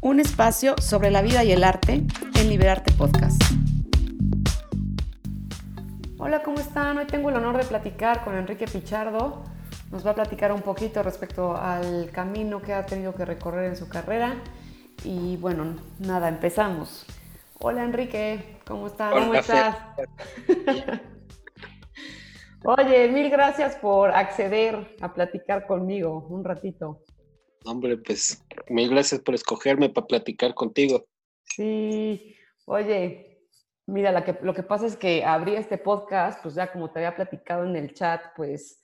un 0.00 0.20
espacio 0.20 0.76
sobre 0.80 1.10
la 1.10 1.22
vida 1.22 1.42
y 1.42 1.52
el 1.52 1.64
arte 1.64 2.02
en 2.38 2.48
Liberarte 2.48 2.92
Podcast. 2.92 3.42
Hola, 6.18 6.42
¿cómo 6.42 6.60
están? 6.60 6.98
Hoy 6.98 7.06
tengo 7.06 7.30
el 7.30 7.36
honor 7.36 7.56
de 7.56 7.64
platicar 7.64 8.22
con 8.24 8.36
Enrique 8.36 8.66
Pichardo. 8.66 9.42
Nos 9.90 10.06
va 10.06 10.12
a 10.12 10.14
platicar 10.14 10.52
un 10.52 10.62
poquito 10.62 11.02
respecto 11.02 11.56
al 11.56 12.10
camino 12.12 12.60
que 12.62 12.74
ha 12.74 12.86
tenido 12.86 13.14
que 13.14 13.24
recorrer 13.24 13.64
en 13.64 13.76
su 13.76 13.88
carrera. 13.88 14.36
Y 15.04 15.36
bueno, 15.38 15.76
nada, 15.98 16.28
empezamos. 16.28 17.04
Hola 17.60 17.82
Enrique, 17.82 18.60
¿cómo 18.66 18.86
estás? 18.86 19.12
¿Cómo 19.12 19.34
estás? 19.34 19.76
Oye, 22.64 23.08
mil 23.08 23.30
gracias 23.30 23.76
por 23.76 24.10
acceder 24.10 24.96
a 25.00 25.12
platicar 25.12 25.66
conmigo 25.66 26.26
un 26.28 26.44
ratito. 26.44 27.02
Hombre, 27.64 27.98
pues 27.98 28.44
mil 28.68 28.88
gracias 28.90 29.20
por 29.20 29.34
escogerme 29.34 29.90
para 29.90 30.06
platicar 30.06 30.54
contigo. 30.54 31.04
Sí, 31.44 32.36
oye, 32.66 33.48
mira, 33.86 34.12
lo 34.12 34.24
que, 34.24 34.38
lo 34.42 34.54
que 34.54 34.62
pasa 34.62 34.86
es 34.86 34.96
que 34.96 35.24
abrí 35.24 35.56
este 35.56 35.78
podcast, 35.78 36.42
pues 36.42 36.54
ya 36.54 36.70
como 36.70 36.90
te 36.90 37.00
había 37.00 37.16
platicado 37.16 37.64
en 37.64 37.76
el 37.76 37.94
chat, 37.94 38.22
pues, 38.36 38.82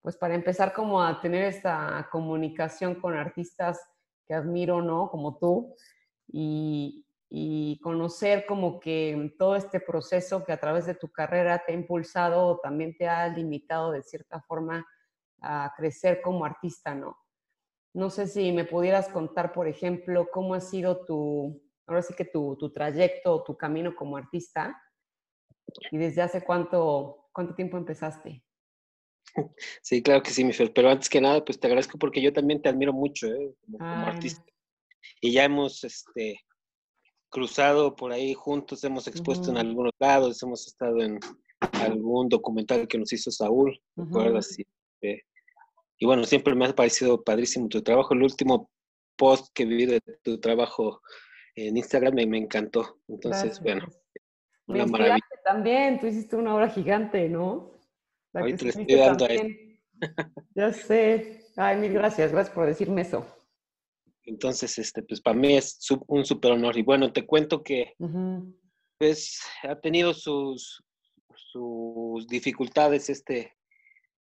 pues 0.00 0.16
para 0.16 0.34
empezar 0.34 0.72
como 0.72 1.02
a 1.02 1.20
tener 1.20 1.44
esta 1.44 2.08
comunicación 2.10 2.94
con 2.96 3.14
artistas 3.14 3.80
que 4.26 4.34
admiro, 4.34 4.80
¿no? 4.80 5.10
Como 5.10 5.38
tú, 5.38 5.74
y, 6.26 7.04
y 7.28 7.78
conocer 7.80 8.46
como 8.46 8.80
que 8.80 9.34
todo 9.38 9.56
este 9.56 9.80
proceso 9.80 10.44
que 10.44 10.52
a 10.52 10.60
través 10.60 10.86
de 10.86 10.94
tu 10.94 11.10
carrera 11.10 11.62
te 11.64 11.72
ha 11.72 11.74
impulsado 11.74 12.60
también 12.62 12.96
te 12.96 13.08
ha 13.08 13.28
limitado 13.28 13.90
de 13.90 14.02
cierta 14.02 14.40
forma 14.40 14.86
a 15.40 15.72
crecer 15.76 16.22
como 16.22 16.44
artista, 16.44 16.94
¿no? 16.94 17.18
No 17.94 18.10
sé 18.10 18.26
si 18.26 18.52
me 18.52 18.64
pudieras 18.64 19.08
contar, 19.08 19.52
por 19.52 19.68
ejemplo, 19.68 20.28
cómo 20.32 20.54
ha 20.54 20.60
sido 20.60 21.04
tu, 21.04 21.62
ahora 21.86 22.02
sí 22.02 22.14
que 22.14 22.24
tu, 22.24 22.56
tu 22.56 22.72
trayecto, 22.72 23.44
tu 23.44 23.56
camino 23.56 23.94
como 23.94 24.16
artista 24.16 24.76
y 25.90 25.98
desde 25.98 26.22
hace 26.22 26.44
cuánto, 26.44 27.28
cuánto 27.32 27.54
tiempo 27.54 27.76
empezaste. 27.76 28.42
Sí, 29.82 30.02
claro 30.02 30.22
que 30.22 30.30
sí, 30.30 30.44
Michelle, 30.44 30.70
pero 30.70 30.90
antes 30.90 31.08
que 31.08 31.20
nada, 31.20 31.44
pues 31.44 31.58
te 31.58 31.66
agradezco 31.66 31.98
porque 31.98 32.22
yo 32.22 32.32
también 32.32 32.62
te 32.62 32.68
admiro 32.68 32.92
mucho 32.92 33.26
¿eh? 33.26 33.54
como, 33.70 33.84
artista. 33.84 34.44
Y 35.20 35.32
ya 35.32 35.44
hemos 35.44 35.82
este, 35.84 36.40
cruzado 37.30 37.96
por 37.96 38.12
ahí 38.12 38.34
juntos, 38.34 38.84
hemos 38.84 39.06
expuesto 39.08 39.50
en 39.50 39.58
algunos 39.58 39.92
lados, 39.98 40.42
hemos 40.42 40.66
estado 40.66 41.02
en 41.02 41.18
algún 41.72 42.28
documental 42.28 42.86
que 42.86 42.98
nos 42.98 43.12
hizo 43.12 43.30
Saúl, 43.30 43.80
¿recuerdas? 43.96 44.56
Y 46.04 46.06
bueno, 46.06 46.24
siempre 46.24 46.54
me 46.54 46.66
ha 46.66 46.74
parecido 46.74 47.24
padrísimo 47.24 47.66
tu 47.66 47.82
trabajo. 47.82 48.12
El 48.12 48.24
último 48.24 48.70
post 49.16 49.46
que 49.54 49.64
vi 49.64 49.86
de 49.86 50.02
tu 50.22 50.38
trabajo 50.38 51.00
en 51.54 51.78
Instagram 51.78 52.12
me, 52.12 52.26
me 52.26 52.36
encantó. 52.36 52.98
Entonces, 53.08 53.58
bueno, 53.62 53.86
una 54.66 54.84
maravilla. 54.84 55.24
También, 55.42 55.98
tú 55.98 56.06
hiciste 56.06 56.36
una 56.36 56.54
obra 56.54 56.68
gigante, 56.68 57.26
¿no? 57.30 57.72
La 58.34 58.44
te 58.44 58.68
estoy 58.68 58.84
dando 58.84 59.24
ahí. 59.24 59.80
Ya 60.54 60.74
sé. 60.74 61.46
Ay, 61.56 61.78
mil 61.78 61.94
gracias, 61.94 62.32
gracias 62.32 62.54
por 62.54 62.66
decirme 62.66 63.00
eso. 63.00 63.26
Entonces, 64.24 64.78
este, 64.78 65.02
pues 65.04 65.22
para 65.22 65.38
mí 65.38 65.56
es 65.56 65.78
un 66.06 66.26
súper 66.26 66.52
honor. 66.52 66.76
Y 66.76 66.82
bueno, 66.82 67.14
te 67.14 67.24
cuento 67.24 67.62
que 67.62 67.94
pues 68.98 69.40
ha 69.62 69.80
tenido 69.80 70.12
sus, 70.12 70.84
sus 71.34 72.26
dificultades 72.26 73.08
este, 73.08 73.56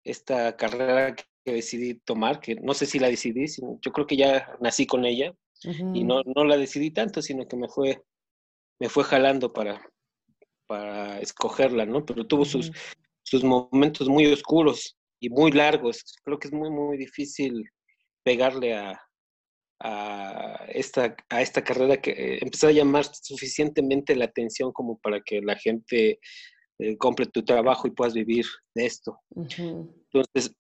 esta 0.04 0.58
carrera 0.58 1.14
que 1.14 1.29
decidí 1.54 1.96
tomar, 1.96 2.40
que 2.40 2.56
no 2.56 2.74
sé 2.74 2.86
si 2.86 3.00
la 3.00 3.08
decidí, 3.08 3.46
yo 3.82 3.92
creo 3.92 4.08
que 4.08 4.18
ya 4.18 4.58
nací 4.60 4.86
con 4.86 5.06
ella 5.06 5.34
y 5.64 6.04
no, 6.04 6.22
no 6.24 6.46
la 6.46 6.58
decidí 6.58 6.92
tanto, 6.92 7.22
sino 7.22 7.48
que 7.48 7.58
me 7.58 7.68
fue, 7.68 8.02
me 8.80 8.88
fue 8.88 9.04
jalando 9.04 9.52
para, 9.52 9.82
para 10.68 11.20
escogerla, 11.20 11.86
¿no? 11.86 12.06
Pero 12.06 12.26
tuvo 12.26 12.46
sus, 12.46 12.72
sus 13.24 13.44
momentos 13.44 14.08
muy 14.08 14.26
oscuros 14.28 14.98
y 15.20 15.30
muy 15.30 15.52
largos. 15.52 16.04
Creo 16.24 16.40
que 16.40 16.48
es 16.48 16.54
muy, 16.54 16.70
muy 16.70 16.98
difícil 16.98 17.70
pegarle 18.24 18.74
a, 18.74 19.02
a 19.82 20.66
esta, 20.70 21.16
a 21.30 21.42
esta 21.42 21.64
carrera 21.64 21.98
que 21.98 22.12
eh, 22.12 22.40
empezó 22.42 22.68
a 22.68 22.72
llamar 22.72 23.06
suficientemente 23.06 24.16
la 24.16 24.26
atención 24.26 24.72
como 24.72 24.98
para 25.00 25.22
que 25.22 25.42
la 25.42 25.56
gente 25.56 26.20
eh, 26.80 26.98
compre 26.98 27.26
tu 27.26 27.44
trabajo 27.44 27.88
y 27.88 27.92
puedas 27.92 28.14
vivir 28.14 28.46
de 28.76 28.86
esto. 28.86 29.20
Entonces, 29.36 30.56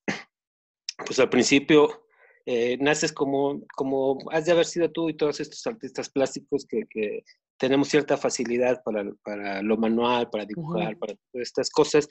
pues 1.05 1.19
al 1.19 1.29
principio 1.29 2.05
eh, 2.45 2.77
naces 2.79 3.11
como, 3.11 3.61
como 3.75 4.17
has 4.31 4.45
de 4.45 4.51
haber 4.51 4.65
sido 4.65 4.91
tú 4.91 5.09
y 5.09 5.17
todos 5.17 5.39
estos 5.39 5.65
artistas 5.67 6.09
plásticos 6.09 6.65
que, 6.67 6.83
que 6.89 7.23
tenemos 7.57 7.89
cierta 7.89 8.17
facilidad 8.17 8.81
para, 8.83 9.03
para, 9.23 9.61
lo 9.61 9.77
manual, 9.77 10.29
para 10.29 10.45
dibujar, 10.45 10.97
para 10.97 11.13
todas 11.31 11.47
estas 11.47 11.69
cosas, 11.69 12.07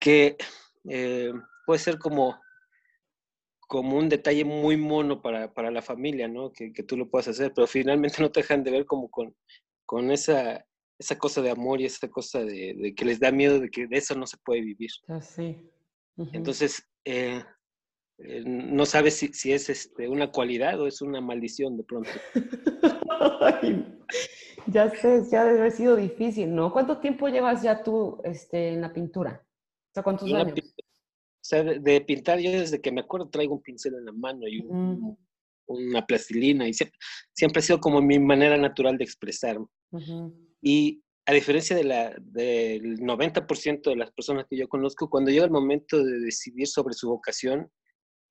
que 0.00 0.36
puede 1.64 1.78
ser 1.78 1.98
como 1.98 2.36
como 3.72 3.96
un 3.96 4.10
detalle 4.10 4.44
muy 4.44 4.76
mono 4.76 5.22
para, 5.22 5.54
para 5.54 5.70
la 5.70 5.80
familia, 5.80 6.28
¿no? 6.28 6.52
Que, 6.52 6.74
que, 6.74 6.82
tú 6.82 6.94
lo 6.94 7.08
puedas 7.08 7.28
hacer, 7.28 7.54
pero 7.54 7.66
finalmente 7.66 8.18
no 8.22 8.30
te 8.30 8.40
dejan 8.40 8.62
de 8.62 8.70
ver 8.70 8.84
como 8.84 9.10
con, 9.10 9.34
con 9.86 10.10
esa, 10.10 10.62
esa 10.98 11.16
cosa 11.16 11.40
de 11.40 11.48
amor 11.48 11.80
y 11.80 11.86
esa 11.86 12.06
cosa 12.08 12.40
de, 12.40 12.74
de, 12.74 12.94
que 12.94 13.06
les 13.06 13.18
da 13.18 13.32
miedo 13.32 13.60
de 13.60 13.70
que 13.70 13.86
de 13.86 13.96
eso 13.96 14.14
no 14.14 14.26
se 14.26 14.36
puede 14.44 14.60
vivir. 14.60 14.90
Así. 15.08 15.56
Entonces, 16.34 16.86
eh, 17.06 17.42
eh, 18.24 18.42
no 18.46 18.86
sabes 18.86 19.16
si, 19.16 19.32
si 19.32 19.52
es 19.52 19.68
este, 19.68 20.08
una 20.08 20.30
cualidad 20.30 20.80
o 20.80 20.86
es 20.86 21.02
una 21.02 21.20
maldición 21.20 21.76
de 21.76 21.84
pronto. 21.84 22.10
ya 24.66 24.90
sé, 24.90 25.22
ya 25.30 25.44
debe 25.44 25.58
haber 25.60 25.72
sido 25.72 25.96
difícil, 25.96 26.54
¿no? 26.54 26.72
¿Cuánto 26.72 26.98
tiempo 26.98 27.28
llevas 27.28 27.62
ya 27.62 27.82
tú 27.82 28.20
este, 28.24 28.68
en 28.68 28.80
la 28.80 28.92
pintura? 28.92 29.44
O 29.44 29.94
sea, 29.94 30.02
¿cuántos 30.02 30.32
años? 30.32 30.58
O 30.58 31.44
sea, 31.44 31.64
de, 31.64 32.00
pintar, 32.02 32.38
yo 32.38 32.52
desde 32.52 32.80
que 32.80 32.92
me 32.92 33.00
acuerdo 33.00 33.28
traigo 33.28 33.54
un 33.54 33.62
pincel 33.62 33.94
en 33.94 34.04
la 34.04 34.12
mano 34.12 34.46
y 34.46 34.64
una 35.66 36.06
plastilina 36.06 36.68
y 36.68 36.72
siempre, 36.72 37.58
ha 37.58 37.62
sido 37.62 37.80
como 37.80 38.00
mi 38.00 38.20
manera 38.20 38.56
natural 38.56 38.96
de 38.96 39.04
expresarme. 39.04 39.66
Y 40.60 41.02
a 41.26 41.32
diferencia 41.32 41.74
de 41.74 41.84
la, 41.84 42.14
del 42.20 42.98
90% 43.00 43.82
de 43.82 43.96
las 43.96 44.12
personas 44.12 44.46
que 44.48 44.56
yo 44.56 44.68
conozco, 44.68 45.10
cuando 45.10 45.32
llega 45.32 45.44
el 45.44 45.50
momento 45.50 46.04
de 46.04 46.20
decidir 46.20 46.68
sobre 46.68 46.94
su 46.94 47.08
vocación, 47.08 47.68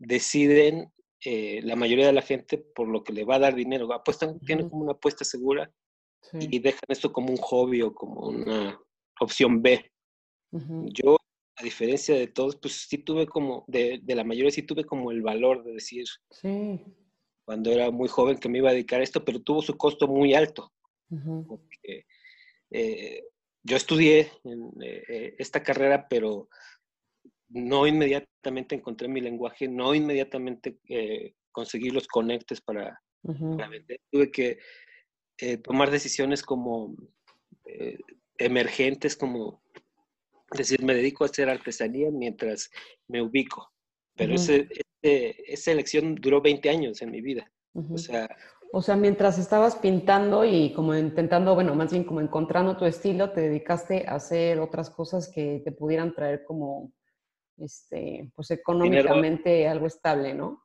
deciden 0.02 0.92
eh, 1.24 1.62
la 1.64 1.76
mayoría 1.76 2.08
de 2.08 2.14
la 2.14 2.22
gente 2.22 2.58
por 2.58 2.88
lo 2.88 3.04
que 3.04 3.14
le 3.14 3.26
va 3.26 3.36
a 3.36 3.40
dar 3.40 3.56
dinero. 3.56 3.92
Apuestan, 3.94 4.40
tienen 4.40 4.70
como 4.70 4.84
una 4.84 4.94
apuesta 4.94 5.24
segura 5.24 5.72
y 6.34 6.60
dejan 6.60 6.82
esto 6.88 7.12
como 7.12 7.30
un 7.30 7.38
hobby 7.38 7.82
o 7.82 7.94
como 7.94 8.28
una 8.30 8.80
opción 9.20 9.62
B. 9.62 9.92
Yo 10.52 11.18
a 11.56 11.64
diferencia 11.64 12.16
de 12.16 12.28
todos, 12.28 12.56
pues 12.58 12.88
sí 12.88 12.98
tuve 12.98 13.28
como, 13.28 13.64
de, 13.68 14.00
de, 14.02 14.16
la 14.16 14.24
mayoría 14.24 14.52
sí 14.52 14.64
tuve 14.64 14.84
como 14.84 15.12
el 15.12 15.22
valor 15.22 15.64
de 15.64 15.74
decir, 15.74 16.06
sí. 16.32 16.82
cuando 17.46 17.72
era 17.72 17.92
muy 17.92 18.08
joven 18.08 18.38
que 18.38 18.50
me 18.50 18.58
iba 18.58 18.70
a 18.70 18.74
dedicar 18.74 19.00
a 19.00 19.04
esto, 19.04 19.24
pero 19.24 19.42
tuvo 19.42 19.62
su 19.62 19.78
costo 19.78 20.08
muy 20.08 20.34
alto. 20.34 20.74
porque, 21.48 22.06
eh, 22.72 23.24
yo 23.64 23.78
estudié 23.78 24.32
en, 24.44 24.72
eh, 24.82 25.36
esta 25.38 25.62
carrera, 25.62 26.08
pero 26.10 26.50
no 27.54 27.88
inmediatamente 27.88 28.76
encontré 28.76 29.08
mi 29.08 29.22
lenguaje, 29.22 29.68
no 29.68 29.94
inmediatamente 29.94 30.78
eh, 30.90 31.34
conseguí 31.52 31.90
los 31.90 32.08
conectes 32.08 32.62
para, 32.62 33.02
para 33.24 33.70
vender. 33.70 34.00
Tuve 34.12 34.32
que 34.32 34.60
eh, 35.40 35.58
tomar 35.58 35.92
decisiones 35.92 36.44
como 36.44 36.96
eh, 37.66 37.98
emergentes, 38.38 39.16
como 39.16 39.62
decir, 40.52 40.84
me 40.84 40.94
dedico 40.94 41.24
a 41.24 41.28
hacer 41.28 41.50
artesanía 41.50 42.10
mientras 42.12 42.70
me 43.08 43.22
ubico. 43.22 43.72
Pero 44.16 44.36
ese, 44.36 44.68
esa 45.02 45.72
elección 45.72 46.16
duró 46.16 46.42
20 46.42 46.70
años 46.70 47.02
en 47.02 47.12
mi 47.12 47.22
vida. 47.22 47.52
O 47.74 47.98
sea... 47.98 48.30
O 48.74 48.82
sea, 48.82 48.96
mientras 48.96 49.38
estabas 49.38 49.76
pintando 49.76 50.46
y 50.46 50.72
como 50.72 50.96
intentando, 50.96 51.56
bueno, 51.56 51.76
más 51.76 51.92
bien 51.92 52.06
como 52.06 52.22
encontrando 52.22 52.78
tu 52.78 52.86
estilo, 52.86 53.32
te 53.32 53.42
dedicaste 53.42 54.06
a 54.08 54.16
hacer 54.16 54.60
otras 54.60 54.90
cosas 54.90 55.30
que 55.30 55.62
te 55.66 55.74
pudieran 55.74 56.16
traer 56.16 56.46
como, 56.46 56.94
este, 57.58 58.32
pues 58.36 58.52
económicamente 58.52 59.68
algo 59.68 59.88
estable, 59.88 60.34
¿no? 60.34 60.64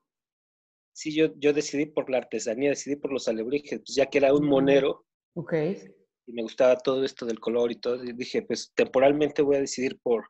Sí, 0.93 1.15
yo, 1.15 1.35
yo 1.37 1.53
decidí 1.53 1.87
por 1.87 2.09
la 2.09 2.19
artesanía, 2.19 2.71
decidí 2.71 2.97
por 2.97 3.13
los 3.13 3.29
alebrijes, 3.29 3.81
pues 3.81 3.95
ya 3.95 4.07
que 4.07 4.19
era 4.19 4.33
un 4.33 4.47
monero. 4.47 5.05
Ok 5.35 5.55
y 6.27 6.33
me 6.33 6.43
gustaba 6.43 6.77
todo 6.77 7.05
esto 7.05 7.25
del 7.25 7.39
color 7.39 7.71
y 7.71 7.77
todo, 7.77 8.03
y 8.03 8.13
dije, 8.13 8.43
pues 8.43 8.73
temporalmente 8.75 9.43
voy 9.43 9.57
a 9.57 9.61
decidir 9.61 9.99
por 10.03 10.29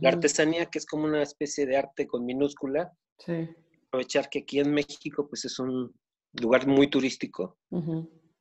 la 0.00 0.08
artesanía, 0.08 0.66
que 0.66 0.78
es 0.78 0.86
como 0.86 1.04
una 1.04 1.22
especie 1.22 1.66
de 1.66 1.76
arte 1.76 2.06
con 2.06 2.24
minúscula. 2.24 2.90
Sí. 3.18 3.50
Aprovechar 3.88 4.30
que 4.30 4.40
aquí 4.40 4.58
en 4.58 4.72
México, 4.72 5.28
pues 5.28 5.44
es 5.44 5.58
un 5.58 5.94
lugar 6.40 6.66
muy 6.66 6.88
turístico, 6.88 7.58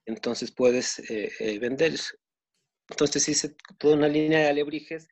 entonces 0.05 0.51
puedes 0.51 0.99
eh, 1.11 1.31
eh, 1.39 1.59
vender. 1.59 1.93
Entonces 2.89 3.27
hice 3.29 3.55
toda 3.77 3.95
una 3.95 4.07
línea 4.07 4.39
de 4.39 4.47
alebrijes 4.47 5.07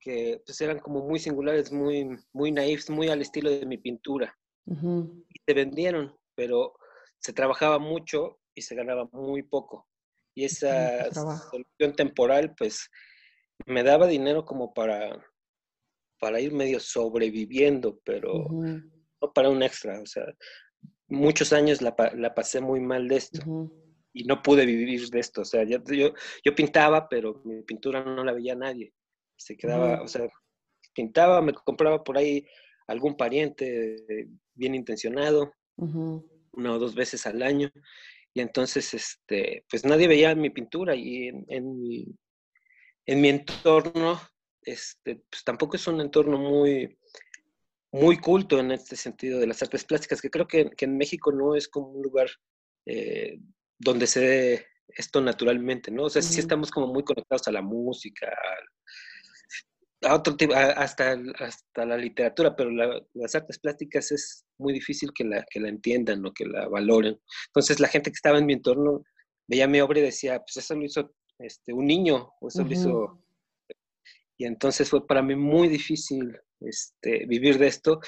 que 0.00 0.42
pues 0.44 0.60
eran 0.60 0.78
como 0.78 1.06
muy 1.06 1.18
singulares, 1.18 1.70
muy, 1.70 2.08
muy 2.32 2.52
naifs, 2.52 2.90
muy 2.90 3.08
al 3.08 3.20
estilo 3.20 3.50
de 3.50 3.66
mi 3.66 3.78
pintura. 3.78 4.36
Y 4.66 5.40
se 5.46 5.54
vendieron, 5.54 6.16
pero 6.34 6.74
se 7.18 7.32
trabajaba 7.32 7.78
mucho 7.78 8.40
y 8.54 8.62
se 8.62 8.74
ganaba 8.74 9.08
muy 9.12 9.42
poco. 9.42 9.88
Y 10.34 10.44
esa 10.44 11.12
solución 11.12 11.94
temporal, 11.96 12.54
pues, 12.56 12.88
me 13.66 13.82
daba 13.82 14.06
dinero 14.06 14.44
como 14.44 14.72
para, 14.72 15.22
para 16.18 16.40
ir 16.40 16.52
medio 16.52 16.80
sobreviviendo, 16.80 18.00
pero 18.04 18.48
no 18.50 19.32
para 19.34 19.50
un 19.50 19.62
extra. 19.62 20.00
O 20.00 20.06
sea, 20.06 20.24
muchos 21.08 21.52
años 21.52 21.82
la, 21.82 21.94
la 22.14 22.34
pasé 22.34 22.60
muy 22.60 22.80
mal 22.80 23.08
de 23.08 23.16
esto. 23.16 23.70
Y 24.12 24.24
no 24.24 24.42
pude 24.42 24.66
vivir 24.66 25.08
de 25.08 25.20
esto. 25.20 25.42
O 25.42 25.44
sea, 25.44 25.62
yo, 25.64 25.78
yo, 25.86 26.54
pintaba, 26.54 27.08
pero 27.08 27.42
mi 27.44 27.62
pintura 27.62 28.04
no 28.04 28.24
la 28.24 28.32
veía 28.32 28.56
nadie. 28.56 28.92
Se 29.40 29.56
quedaba, 29.56 30.02
o 30.02 30.08
sea, 30.08 30.28
pintaba, 30.94 31.40
me 31.40 31.52
compraba 31.52 32.04
por 32.04 32.18
ahí 32.18 32.46
algún 32.86 33.16
pariente 33.16 34.28
bien 34.54 34.74
intencionado, 34.74 35.52
una 35.76 36.72
o 36.72 36.78
dos 36.78 36.94
veces 36.94 37.26
al 37.26 37.42
año. 37.42 37.70
Y 38.34 38.40
entonces, 38.40 38.94
este, 38.94 39.64
pues 39.68 39.84
nadie 39.84 40.08
veía 40.08 40.34
mi 40.34 40.50
pintura 40.50 40.94
y 40.94 41.28
en, 41.28 41.44
en, 41.48 41.80
mi, 41.80 42.06
en 43.06 43.20
mi 43.20 43.28
entorno, 43.28 44.20
este, 44.62 45.22
pues 45.28 45.42
tampoco 45.42 45.76
es 45.76 45.86
un 45.86 46.00
entorno 46.00 46.38
muy, 46.38 46.98
muy 47.92 48.18
culto 48.18 48.60
en 48.60 48.72
este 48.72 48.96
sentido 48.96 49.40
de 49.40 49.46
las 49.46 49.62
artes 49.62 49.84
plásticas, 49.84 50.20
que 50.20 50.30
creo 50.30 50.46
que, 50.46 50.70
en 50.78 50.96
México 50.96 51.32
no 51.32 51.56
es 51.56 51.66
como 51.68 51.88
un 51.88 52.02
lugar 52.02 52.28
eh, 52.86 53.40
donde 53.78 54.06
se 54.06 54.20
dé 54.20 54.66
esto 54.88 55.20
naturalmente, 55.20 55.90
¿no? 55.90 56.04
O 56.04 56.10
sea, 56.10 56.22
sí 56.22 56.40
estamos 56.40 56.70
como 56.70 56.88
muy 56.88 57.04
conectados 57.04 57.46
a 57.48 57.52
la 57.52 57.62
música, 57.62 58.28
a 60.02 60.14
otro 60.14 60.36
tipo, 60.36 60.54
hasta, 60.54 61.18
hasta 61.38 61.84
la 61.84 61.96
literatura, 61.96 62.56
pero 62.56 62.70
las 62.70 63.34
artes 63.34 63.58
plásticas 63.58 64.12
es 64.12 64.44
muy 64.58 64.72
difícil 64.72 65.10
que 65.14 65.24
la, 65.24 65.44
que 65.50 65.60
la 65.60 65.68
entiendan 65.68 66.24
o 66.24 66.32
que 66.32 66.46
la 66.46 66.68
valoren. 66.68 67.18
Entonces 67.48 67.80
la 67.80 67.88
gente 67.88 68.10
que 68.10 68.16
estaba 68.16 68.38
en 68.38 68.46
mi 68.46 68.54
entorno 68.54 69.04
veía 69.46 69.68
mi 69.68 69.80
obra 69.80 69.98
y 69.98 70.02
decía, 70.02 70.38
pues 70.38 70.56
eso 70.56 70.74
lo 70.74 70.84
hizo 70.84 71.12
este, 71.38 71.72
un 71.72 71.86
niño, 71.86 72.32
o 72.40 72.48
eso 72.48 72.64
lo 72.64 72.72
hizo... 72.72 73.22
Y 74.38 74.46
entonces 74.46 74.88
fue 74.88 75.06
para 75.06 75.20
mí 75.22 75.36
muy 75.36 75.68
difícil 75.68 76.34
este, 76.60 77.26
vivir 77.26 77.58
de 77.58 77.66
esto 77.66 78.00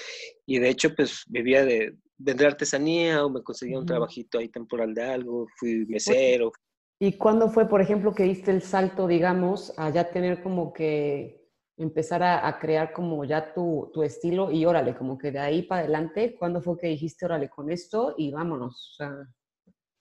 y 0.47 0.59
de 0.59 0.71
hecho 0.71 0.95
pues 0.95 1.25
vivía 1.27 1.63
de 1.63 1.95
vender 2.17 2.47
artesanía 2.47 3.25
o 3.25 3.29
me 3.29 3.43
conseguía 3.43 3.79
un 3.79 3.85
trabajito 3.85 4.39
ahí 4.39 4.49
temporal 4.49 4.95
de 4.95 5.03
algo, 5.03 5.47
fui 5.59 5.85
mesero. 5.87 6.53
¿Y 6.99 7.19
cuándo 7.19 7.51
fue, 7.51 7.69
por 7.69 7.81
ejemplo, 7.81 8.15
que 8.15 8.23
diste 8.23 8.51
el 8.51 8.63
salto, 8.63 9.09
digamos, 9.09 9.75
a 9.77 9.91
ya 9.91 10.11
tener 10.11 10.43
como 10.43 10.73
que 10.73 11.42
empezar 11.83 12.23
a, 12.23 12.59
crear 12.59 12.93
como 12.93 13.25
ya 13.25 13.53
tu, 13.53 13.91
tu, 13.93 14.03
estilo 14.03 14.51
y 14.51 14.65
órale, 14.65 14.97
como 14.97 15.19
que 15.19 15.31
de 15.31 15.39
ahí 15.39 15.63
para 15.63 15.83
adelante, 15.83 16.35
¿cuándo 16.39 16.61
fue 16.61 16.79
que 16.79 16.89
dijiste 16.89 17.25
órale 17.25 17.49
con 17.49 17.71
esto 17.71 18.15
y 18.17 18.31
vámonos? 18.31 18.97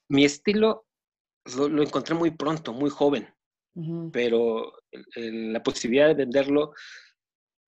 Mi 0.09 0.25
estilo 0.25 0.85
lo, 1.57 1.81
encontré 1.81 2.15
muy 2.15 2.31
pronto, 2.31 2.73
muy 2.73 2.89
joven, 2.89 3.27
pero 4.11 4.73
la 5.15 5.63
posibilidad 5.63 6.07
de 6.07 6.15
venderlo 6.15 6.73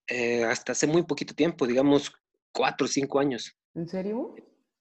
eh, 0.07 0.43
hasta 0.43 0.73
hace 0.73 0.87
muy 0.87 1.03
poquito 1.03 1.33
tiempo, 1.33 1.65
digamos 1.65 2.11
cuatro 2.53 2.85
o 2.85 2.89
cinco 2.89 3.19
años. 3.19 3.55
¿En 3.73 3.87
serio? 3.87 4.35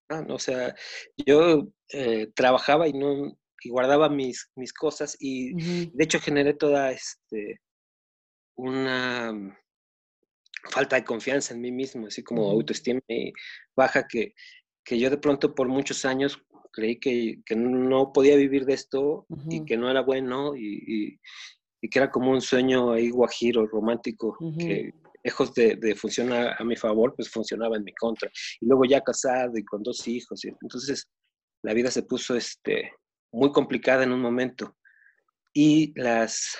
Ah, 0.08 0.26
o 0.28 0.38
sea, 0.38 0.75
yo 1.17 1.69
eh, 1.88 2.31
trabajaba 2.35 2.88
y 2.88 2.93
no 2.93 3.38
y 3.64 3.70
guardaba 3.70 4.08
mis, 4.08 4.50
mis 4.56 4.73
cosas 4.73 5.17
y 5.20 5.55
de 5.93 6.05
hecho 6.05 6.19
generé 6.20 6.55
toda 6.55 6.90
este 6.90 7.61
una 8.56 9.58
falta 10.70 10.96
de 10.96 11.04
confianza 11.04 11.54
en 11.54 11.60
mí 11.60 11.72
mismo, 11.72 12.06
así 12.06 12.22
como 12.22 12.50
autoestima 12.50 13.00
baja 13.76 14.06
que, 14.06 14.34
que 14.84 14.99
yo 14.99 15.10
de 15.10 15.19
pronto 15.19 15.54
por 15.54 15.69
muchos 15.69 16.04
años 16.04 16.43
creí 16.72 16.99
que, 16.99 17.43
que 17.44 17.56
no 17.56 18.12
podía 18.12 18.37
vivir 18.37 18.64
de 18.64 18.75
esto 18.75 19.26
y 19.49 19.64
que 19.64 19.76
no 19.76 19.90
era 19.90 20.02
bueno 20.02 20.56
y, 20.56 21.19
y, 21.81 21.88
que 21.88 21.99
era 21.99 22.10
como 22.10 22.31
un 22.31 22.40
sueño 22.40 22.93
ahí 22.93 23.10
guajiro, 23.10 23.66
romántico, 23.66 24.37
que 24.56 24.93
lejos 25.25 25.52
de, 25.54 25.76
de, 25.76 25.94
funcionar 25.94 26.54
a 26.58 26.64
mi 26.64 26.76
favor, 26.76 27.14
pues 27.14 27.28
funcionaba 27.28 27.76
en 27.76 27.84
mi 27.84 27.93
contra. 27.93 28.31
Y 28.60 28.66
luego 28.66 28.84
ya 28.84 29.00
casado 29.00 29.56
y 29.56 29.64
con 29.64 29.82
dos 29.82 30.06
hijos, 30.06 30.44
y 30.44 30.49
entonces 30.49 31.08
la 31.62 31.75
vida 31.75 31.90
se 31.90 32.02
puso 32.02 32.37
este, 32.37 32.93
muy 33.32 33.52
complicada 33.52 34.04
en 34.04 34.12
un 34.12 34.20
momento. 34.20 34.76
Y 35.52 35.93
las, 36.00 36.56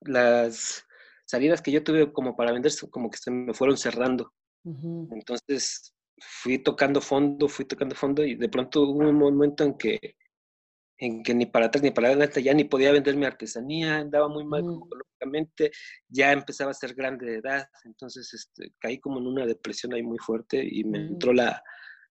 las 0.00 0.84
salidas 1.28 1.60
que 1.60 1.70
yo 1.70 1.84
tuve 1.84 2.10
como 2.12 2.34
para 2.34 2.52
vender, 2.52 2.72
como 2.90 3.10
que 3.10 3.18
se 3.18 3.30
me 3.30 3.52
fueron 3.52 3.76
cerrando. 3.76 4.32
Entonces 4.64 5.94
fui 6.18 6.58
tocando 6.58 7.00
fondo, 7.00 7.48
fui 7.48 7.64
tocando 7.64 7.94
fondo 7.94 8.24
y 8.24 8.34
de 8.34 8.48
pronto 8.48 8.82
hubo 8.82 9.08
un 9.08 9.14
momento 9.14 9.62
en 9.64 9.76
que, 9.76 10.16
en 10.98 11.22
que 11.22 11.34
ni 11.34 11.46
para 11.46 11.66
atrás 11.66 11.82
ni 11.82 11.90
para 11.90 12.08
adelante 12.08 12.42
ya 12.42 12.54
ni 12.54 12.64
podía 12.64 12.92
vender 12.92 13.16
mi 13.16 13.26
artesanía, 13.26 13.98
andaba 13.98 14.28
muy 14.28 14.44
mal 14.44 14.60
económicamente, 14.60 15.70
ya 16.08 16.32
empezaba 16.32 16.70
a 16.70 16.74
ser 16.74 16.94
grande 16.94 17.26
de 17.26 17.38
edad, 17.38 17.66
entonces 17.84 18.32
este, 18.34 18.72
caí 18.78 18.98
como 18.98 19.20
en 19.20 19.26
una 19.26 19.46
depresión 19.46 19.94
ahí 19.94 20.02
muy 20.02 20.18
fuerte 20.18 20.66
y 20.66 20.84
me 20.84 20.98
entró 20.98 21.32
la, 21.32 21.62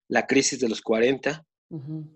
la, 0.09 0.27
crisis 0.27 0.61
de 0.61 0.69
los 0.69 0.81
40. 0.81 1.45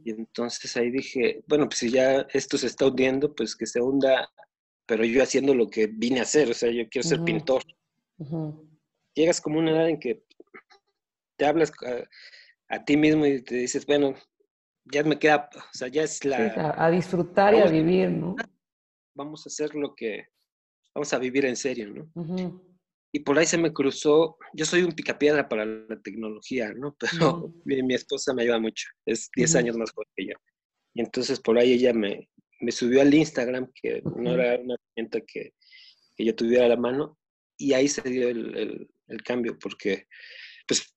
Y 0.04 0.10
entonces 0.10 0.76
ahí 0.76 0.90
dije, 0.90 1.44
bueno, 1.46 1.66
pues 1.66 1.78
si 1.78 1.90
ya 1.90 2.26
esto 2.32 2.58
se 2.58 2.66
está 2.66 2.86
hundiendo, 2.86 3.32
pues 3.36 3.54
que 3.54 3.66
se 3.66 3.80
hunda 3.80 4.28
pero 4.86 5.04
yo 5.04 5.22
haciendo 5.22 5.54
lo 5.54 5.68
que 5.68 5.86
vine 5.86 6.20
a 6.20 6.24
hacer, 6.24 6.50
o 6.50 6.54
sea, 6.54 6.70
yo 6.70 6.88
quiero 6.88 7.08
ser 7.08 7.22
pintor. 7.22 7.62
Llegas 9.14 9.40
como 9.40 9.58
una 9.58 9.70
edad 9.70 9.88
en 9.88 9.98
que 9.98 10.24
te 11.36 11.46
hablas 11.46 11.72
a, 12.68 12.84
ti 12.84 12.96
mismo 12.96 13.26
y 13.26 13.42
te 13.42 13.56
dices, 13.56 13.86
bueno, 13.86 14.14
ya 14.84 15.02
me 15.02 15.18
queda, 15.18 15.48
o 15.54 15.76
sea, 15.76 15.88
ya 15.88 16.02
es 16.02 16.24
la... 16.24 16.74
a, 16.76 16.90
disfrutar 16.90 17.54
y 17.54 17.58
a 17.58 17.66
vivir, 17.66 18.10
¿no? 18.10 18.36
Vamos 19.14 19.46
a 19.46 19.48
hacer 19.48 19.74
lo 19.74 19.94
que, 19.94 20.26
vamos 20.94 21.12
a 21.12 21.18
vivir 21.18 21.44
en 21.46 21.56
serio, 21.56 21.88
¿no? 21.88 22.60
Y 23.12 23.20
por 23.20 23.38
ahí 23.38 23.46
se 23.46 23.58
me 23.58 23.72
cruzó, 23.72 24.36
yo 24.54 24.64
soy 24.64 24.82
un 24.82 24.90
picapiedra 24.90 25.48
para 25.48 25.64
la 25.64 26.00
tecnología, 26.02 26.72
¿no? 26.74 26.96
Pero 27.20 27.54
mi, 27.64 27.94
esposa 27.94 28.34
me 28.34 28.42
ayuda 28.42 28.58
mucho, 28.58 28.88
es 29.06 29.30
10 29.36 29.54
años 29.54 29.76
más 29.76 29.92
joven 29.92 30.08
que 30.16 30.26
yo. 30.26 30.34
Y 30.94 31.00
entonces 31.00 31.40
por 31.40 31.56
ahí 31.56 31.72
ella 31.72 31.92
me, 31.92 32.28
me 32.64 32.72
subió 32.72 33.02
al 33.02 33.12
Instagram, 33.12 33.70
que 33.74 34.02
no 34.02 34.34
era 34.34 34.60
una 34.60 34.74
herramienta 34.74 35.20
que, 35.20 35.52
que, 36.16 36.24
yo 36.24 36.34
tuviera 36.34 36.64
a 36.64 36.68
la 36.68 36.76
mano, 36.76 37.18
y 37.56 37.72
ahí 37.72 37.88
se 37.88 38.02
dio 38.02 38.28
el, 38.28 38.88
el, 39.08 39.22
cambio, 39.22 39.58
porque 39.58 40.06
pues 40.66 40.94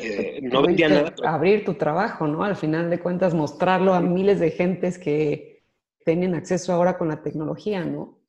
eh, 0.00 0.40
no 0.42 0.62
vendía 0.62 0.88
nada. 0.88 1.14
Abrir 1.24 1.64
tu 1.64 1.74
trabajo, 1.74 2.26
¿no? 2.26 2.42
Al 2.42 2.56
final 2.56 2.90
de 2.90 3.00
cuentas, 3.00 3.34
mostrarlo 3.34 3.94
a 3.94 4.00
miles 4.00 4.40
de 4.40 4.50
gentes 4.50 4.98
que 4.98 5.64
tienen 6.04 6.34
acceso 6.34 6.72
ahora 6.72 6.98
con 6.98 7.08
la 7.08 7.22
tecnología, 7.22 7.84
¿no? 7.84 8.20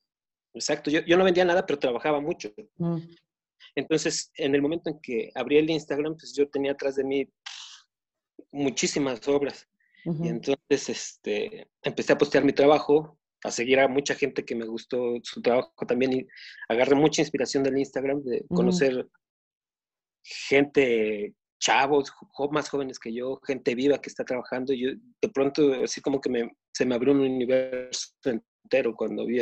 Exacto, 0.54 0.92
yo, 0.92 1.02
yo 1.06 1.18
no 1.18 1.24
vendía 1.24 1.46
nada, 1.46 1.66
pero 1.66 1.80
trabajaba 1.80 2.20
mucho. 2.20 2.54
Mm. 2.78 2.98
Entonces, 3.76 4.32
en 4.36 4.54
el 4.54 4.62
momento 4.62 4.90
en 4.90 5.00
que 5.00 5.32
abrí 5.34 5.58
el 5.58 5.70
Instagram, 5.70 6.16
pues 6.16 6.36
yo 6.36 6.48
tenía 6.48 6.74
atrás 6.74 6.96
de 6.96 7.04
mí 7.04 7.28
muchísimas 8.52 9.28
obras. 9.28 9.68
Y 10.06 10.28
entonces 10.28 10.90
este, 10.90 11.68
empecé 11.82 12.14
a 12.14 12.18
postear 12.18 12.44
mi 12.44 12.54
trabajo, 12.54 13.18
a 13.44 13.52
seguir 13.52 13.80
a 13.80 13.88
mucha 13.88 14.16
gente 14.16 14.44
que 14.44 14.56
me 14.56 14.66
gustó 14.66 15.16
su 15.24 15.42
trabajo 15.42 15.72
también 15.88 16.14
y 16.14 16.28
agarré 16.70 16.96
mucha 16.96 17.22
inspiración 17.22 17.64
del 17.64 17.78
Instagram, 17.78 18.22
de 18.24 18.46
conocer 18.50 19.08
gente, 20.24 21.34
chavos, 21.60 22.12
más 22.52 22.70
jóvenes 22.70 23.00
que 23.00 23.14
yo, 23.14 23.40
gente 23.46 23.76
viva 23.76 24.00
que 24.00 24.10
está 24.10 24.24
trabajando. 24.24 24.74
Y 24.74 24.82
yo 24.82 24.90
de 25.22 25.30
pronto 25.30 25.74
así 25.84 26.02
como 26.02 26.20
que 26.20 26.30
me, 26.30 26.52
se 26.74 26.86
me 26.86 26.96
abrió 26.96 27.14
un 27.14 27.22
universo 27.22 28.12
entero 28.26 28.96
cuando 28.96 29.26
vi, 29.26 29.42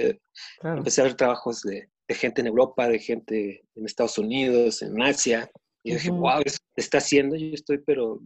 empecé 0.63 1.01
a 1.01 1.05
ver 1.05 1.15
trabajos 1.15 1.61
de, 1.61 1.89
de, 2.07 2.15
gente 2.15 2.41
en 2.41 2.47
Europa, 2.47 2.87
de 2.87 2.99
gente 2.99 3.63
en 3.75 3.85
Estados 3.85 4.17
Unidos, 4.17 4.81
en 4.81 5.01
Asia. 5.01 5.49
Y 5.83 5.93
dije, 5.93 6.11
wow, 6.11 6.43
se 6.45 6.59
está 6.75 6.99
haciendo, 6.99 7.35
yo 7.35 7.53
estoy 7.53 7.79
pero 7.79 8.19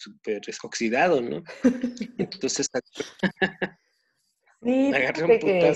súper 0.00 0.40
oxidado, 0.62 1.20
¿no? 1.20 1.42
Entonces, 2.18 2.70
sí, 4.62 4.92
que 5.40 5.74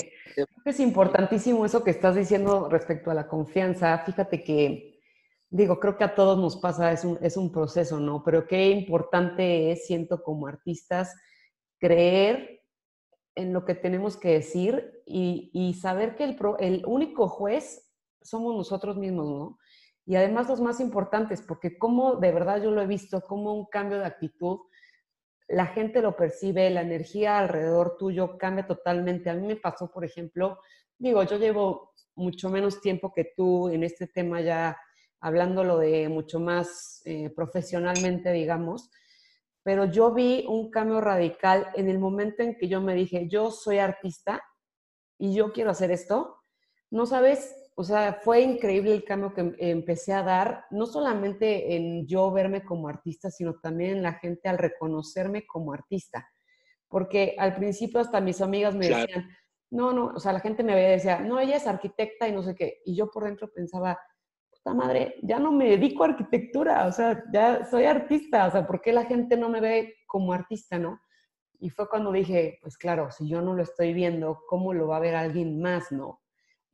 es 0.65 0.81
importantísimo 0.81 1.65
eso 1.65 1.85
que 1.85 1.91
estás 1.91 2.17
diciendo 2.17 2.69
respecto 2.71 3.11
a 3.11 3.15
la 3.15 3.29
confianza. 3.29 3.99
Fíjate 3.99 4.43
que, 4.43 5.01
digo, 5.51 5.79
creo 5.79 5.97
que 5.97 6.05
a 6.05 6.15
todos 6.15 6.39
nos 6.39 6.57
pasa, 6.57 6.93
es 6.93 7.05
un, 7.05 7.19
es 7.23 7.37
un 7.37 7.53
proceso, 7.53 8.01
¿no? 8.01 8.23
Pero 8.25 8.47
qué 8.47 8.71
importante 8.71 9.71
es, 9.71 9.87
siento 9.87 10.23
como 10.23 10.47
artistas, 10.47 11.15
creer 11.79 12.63
en 13.35 13.53
lo 13.53 13.65
que 13.65 13.75
tenemos 13.75 14.17
que 14.17 14.31
decir 14.31 15.03
y, 15.05 15.51
y 15.53 15.75
saber 15.75 16.17
que 16.17 16.25
el, 16.25 16.39
el 16.61 16.83
único 16.87 17.29
juez 17.29 17.91
somos 18.23 18.57
nosotros 18.57 18.97
mismos, 18.97 19.27
¿no? 19.27 19.59
Y 20.07 20.17
además 20.17 20.49
los 20.49 20.61
más 20.61 20.81
importantes, 20.81 21.43
porque 21.43 21.79
como 21.79 22.17
de 22.17 22.33
verdad 22.33 22.63
yo 22.63 22.71
lo 22.71 22.83
he 22.83 22.87
visto, 22.87 23.23
como 23.23 23.55
un 23.55 23.67
cambio 23.67 23.99
de 23.99 24.07
actitud, 24.07 24.61
la 25.49 25.67
gente 25.67 26.03
lo 26.03 26.17
percibe, 26.17 26.71
la 26.71 26.83
energía 26.83 27.39
alrededor 27.39 27.97
tuyo 27.99 28.39
cambia 28.39 28.67
totalmente. 28.67 29.31
A 29.31 29.35
mí 29.35 29.47
me 29.47 29.57
pasó, 29.57 29.91
por 29.91 30.05
ejemplo, 30.05 30.59
digo, 30.99 31.23
yo 31.23 31.39
llevo 31.39 31.93
mucho 32.15 32.51
menos 32.51 32.81
tiempo 32.81 33.13
que 33.13 33.33
tú 33.37 33.69
en 33.69 33.83
este 33.83 34.07
tema 34.07 34.41
ya 34.41 34.77
hablándolo 35.21 35.79
de 35.79 36.09
mucho 36.09 36.39
más 36.39 37.01
eh, 37.05 37.31
profesionalmente, 37.31 38.31
digamos, 38.31 38.91
pero 39.63 39.87
yo 39.87 40.13
vi 40.13 40.45
un 40.47 40.71
cambio 40.71 41.01
radical 41.01 41.69
en 41.75 41.89
el 41.89 41.99
momento 41.99 42.43
en 42.43 42.57
que 42.57 42.69
yo 42.69 42.83
me 42.83 42.95
dije, 42.95 43.29
yo 43.29 43.51
soy 43.51 43.79
artista 43.79 44.43
y 45.19 45.35
yo 45.35 45.53
quiero 45.53 45.71
hacer 45.71 45.91
esto. 45.91 46.37
No 46.91 47.07
sabes, 47.07 47.57
o 47.77 47.83
sea, 47.85 48.15
fue 48.23 48.41
increíble 48.41 48.93
el 48.93 49.05
cambio 49.05 49.35
que 49.35 49.55
empecé 49.59 50.13
a 50.13 50.23
dar, 50.23 50.65
no 50.71 50.87
solamente 50.87 51.75
en 51.75 52.07
yo 52.07 52.31
verme 52.31 52.65
como 52.65 52.89
artista, 52.89 53.31
sino 53.31 53.55
también 53.61 53.97
en 53.97 54.03
la 54.03 54.15
gente 54.15 54.49
al 54.49 54.59
reconocerme 54.59 55.47
como 55.47 55.73
artista. 55.73 56.29
Porque 56.89 57.35
al 57.39 57.55
principio 57.55 58.01
hasta 58.01 58.21
mis 58.21 58.41
amigas 58.41 58.75
me 58.77 58.89
decían, 58.89 59.29
no, 59.71 59.93
no, 59.93 60.07
o 60.15 60.21
sea, 60.21 60.33
la 60.33 60.41
gente 60.41 60.63
me 60.63 60.75
veía 60.75 60.91
y 60.91 60.93
decía, 60.93 61.19
no, 61.21 61.41
ella 61.41 61.57
es 61.57 61.67
arquitecta 61.67 62.29
y 62.29 62.33
no 62.33 62.43
sé 62.43 62.55
qué. 62.55 62.81
Y 62.85 62.95
yo 62.95 63.11
por 63.11 63.25
dentro 63.25 63.51
pensaba, 63.53 63.99
madre, 64.73 65.17
ya 65.23 65.39
no 65.39 65.53
me 65.53 65.69
dedico 65.69 66.05
a 66.05 66.09
arquitectura, 66.09 66.87
o 66.87 66.93
sea, 66.93 67.23
ya 67.33 67.67
soy 67.67 67.85
artista, 67.85 68.47
o 68.47 68.51
sea, 68.51 68.67
¿por 68.67 68.81
qué 68.81 68.93
la 68.93 69.05
gente 69.05 69.37
no 69.37 69.51
me 69.51 69.61
ve 69.61 69.97
como 70.07 70.33
artista, 70.33 70.79
no? 70.79 71.01
Y 71.59 71.69
fue 71.69 71.89
cuando 71.89 72.13
dije, 72.13 72.59
pues 72.63 72.79
claro, 72.79 73.11
si 73.11 73.29
yo 73.29 73.43
no 73.43 73.55
lo 73.55 73.63
estoy 73.63 73.93
viendo, 73.93 74.43
¿cómo 74.49 74.73
lo 74.73 74.89
va 74.89 74.97
a 74.97 75.01
ver 75.01 75.17
alguien 75.17 75.61
más, 75.61 75.93
no? 75.93 76.23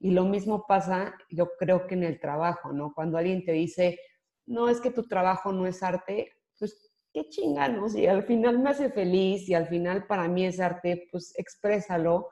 Y 0.00 0.12
lo 0.12 0.25
mismo 0.25 0.64
pasa, 0.66 1.14
yo 1.30 1.50
creo 1.59 1.87
que 1.87 1.95
en 1.95 2.04
el 2.04 2.19
trabajo, 2.19 2.73
¿no? 2.73 2.92
Cuando 2.95 3.19
alguien 3.19 3.45
te 3.45 3.52
dice, 3.52 3.99
no, 4.47 4.69
es 4.69 4.80
que 4.80 4.90
tu 4.90 5.07
trabajo 5.07 5.52
no 5.52 5.66
es 5.66 5.83
arte, 5.83 6.33
pues 6.59 6.90
qué 7.12 7.28
chinga, 7.28 7.69
¿no? 7.69 7.88
Si 7.88 8.07
al 8.07 8.25
final 8.25 8.59
me 8.59 8.71
hace 8.71 8.90
feliz 8.90 9.49
y 9.49 9.54
al 9.54 9.69
final 9.69 10.07
para 10.07 10.26
mí 10.26 10.47
es 10.47 10.59
arte, 10.59 11.09
pues 11.12 11.35
exprésalo. 11.38 12.28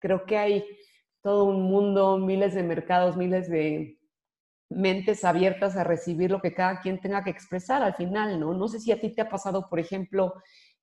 Creo 0.00 0.26
que 0.26 0.36
hay 0.36 0.64
todo 1.22 1.44
un 1.44 1.62
mundo, 1.62 2.18
miles 2.18 2.54
de 2.54 2.64
mercados, 2.64 3.16
miles 3.16 3.48
de 3.48 3.98
mentes 4.68 5.24
abiertas 5.24 5.76
a 5.76 5.84
recibir 5.84 6.30
lo 6.30 6.40
que 6.40 6.52
cada 6.52 6.80
quien 6.80 7.00
tenga 7.00 7.22
que 7.22 7.30
expresar 7.30 7.82
al 7.82 7.94
final, 7.94 8.40
¿no? 8.40 8.54
No 8.54 8.68
sé 8.68 8.80
si 8.80 8.90
a 8.92 9.00
ti 9.00 9.14
te 9.14 9.22
ha 9.22 9.28
pasado, 9.28 9.68
por 9.70 9.78
ejemplo, 9.78 10.34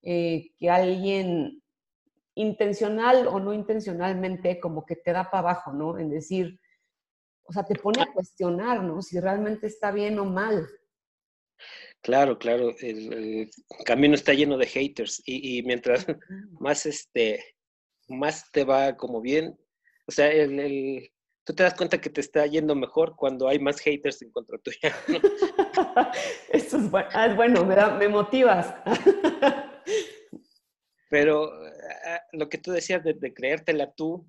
eh, 0.02 0.52
que 0.58 0.70
alguien 0.70 1.62
intencional 2.36 3.28
o 3.28 3.40
no 3.40 3.54
intencionalmente 3.54 4.60
como 4.60 4.86
que 4.86 4.96
te 4.96 5.12
da 5.12 5.30
para 5.30 5.50
abajo, 5.50 5.74
¿no? 5.74 5.98
En 5.98 6.10
decir, 6.10 6.60
o 7.44 7.54
sea, 7.54 7.64
te 7.64 7.76
pone 7.76 8.02
a 8.02 8.12
cuestionar, 8.12 8.84
¿no? 8.84 9.02
Si 9.02 9.20
realmente 9.20 9.68
está 9.68 9.92
bien 9.92 10.18
o 10.20 10.26
mal. 10.26 10.68
Claro, 12.02 12.40
claro, 12.40 12.74
el, 12.80 13.50
camino 13.86 14.16
está 14.16 14.34
lleno 14.34 14.58
de 14.58 14.66
haters 14.66 15.22
y, 15.26 15.62
mientras 15.64 16.08
más, 16.60 16.86
este, 16.86 17.44
más 18.08 18.50
te 18.52 18.64
va 18.64 18.98
como 18.98 19.22
bien, 19.22 19.60
o 20.08 20.12
sea, 20.12 20.32
el, 20.32 21.12
tú 21.44 21.54
te 21.54 21.64
das 21.64 21.76
cuenta 21.76 22.02
que 22.02 22.10
te 22.10 22.22
está 22.22 22.46
yendo 22.48 22.74
mejor 22.74 23.16
cuando 23.16 23.48
hay 23.48 23.60
más 23.60 23.80
haters 23.82 24.22
en 24.24 24.32
contra 24.32 24.58
tuya. 24.58 24.96
Eso 26.50 26.78
es 26.78 26.90
bueno, 26.90 27.10
ah, 27.14 27.28
es 27.28 27.36
bueno 27.36 27.66
me, 27.66 27.76
me 27.76 28.08
motivas. 28.08 28.74
Pero 31.12 31.52
ah, 32.06 32.22
lo 32.32 32.48
que 32.48 32.58
tú 32.58 32.72
decías 32.72 33.04
de, 33.04 33.34
creértela 33.34 33.92
tú, 33.92 34.26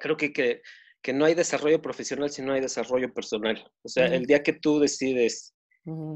creo 0.00 0.16
que, 0.16 0.32
que, 0.32 0.62
que, 1.02 1.12
no 1.12 1.26
hay 1.26 1.34
desarrollo 1.34 1.82
profesional 1.82 2.30
si 2.30 2.40
no 2.40 2.54
hay 2.54 2.62
desarrollo 2.62 3.12
personal. 3.12 3.62
O 3.82 3.88
sea, 3.88 4.06
el 4.06 4.24
día 4.24 4.42
que 4.42 4.54
tú 4.54 4.80
decides, 4.80 5.54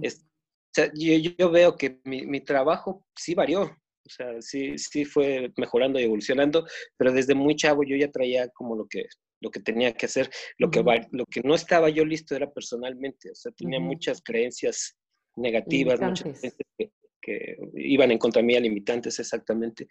es, 0.03 0.25
o 0.25 0.75
sea, 0.75 0.91
yo, 0.95 1.35
yo, 1.39 1.51
veo 1.51 1.77
que 1.77 2.01
mi, 2.05 2.25
mi, 2.27 2.41
trabajo 2.41 3.07
sí 3.15 3.35
varió. 3.35 3.65
O 4.05 4.09
sea, 4.09 4.41
sí, 4.41 4.79
sí 4.79 5.05
fue 5.05 5.53
mejorando 5.59 6.01
y 6.01 6.05
evolucionando, 6.05 6.67
pero 6.97 7.13
desde 7.13 7.35
muy 7.35 7.55
chavo 7.55 7.85
yo 7.85 7.95
ya 7.95 8.11
traía 8.11 8.49
como 8.49 8.75
lo 8.75 8.87
que 8.89 9.05
lo 9.43 9.51
que 9.51 9.61
tenía 9.61 9.93
que 9.93 10.07
hacer. 10.07 10.31
Lo, 10.57 10.71
que, 10.71 10.83
lo 11.11 11.27
que 11.27 11.43
no 11.43 11.55
estaba 11.55 11.91
yo 11.91 12.05
listo 12.05 12.35
era 12.35 12.51
personalmente, 12.51 13.31
o 13.31 13.35
sea, 13.35 13.53
tenía 13.53 13.81
muchas 13.81 14.23
creencias 14.23 14.97
negativas, 15.37 16.01
muchas 16.01 16.23
creencias 16.23 16.55
que, 16.79 16.93
iban 17.75 18.11
en 18.11 18.19
contra 18.19 18.43
mía, 18.43 18.61
limitantes 18.61 19.19
exactamente. 19.19 19.87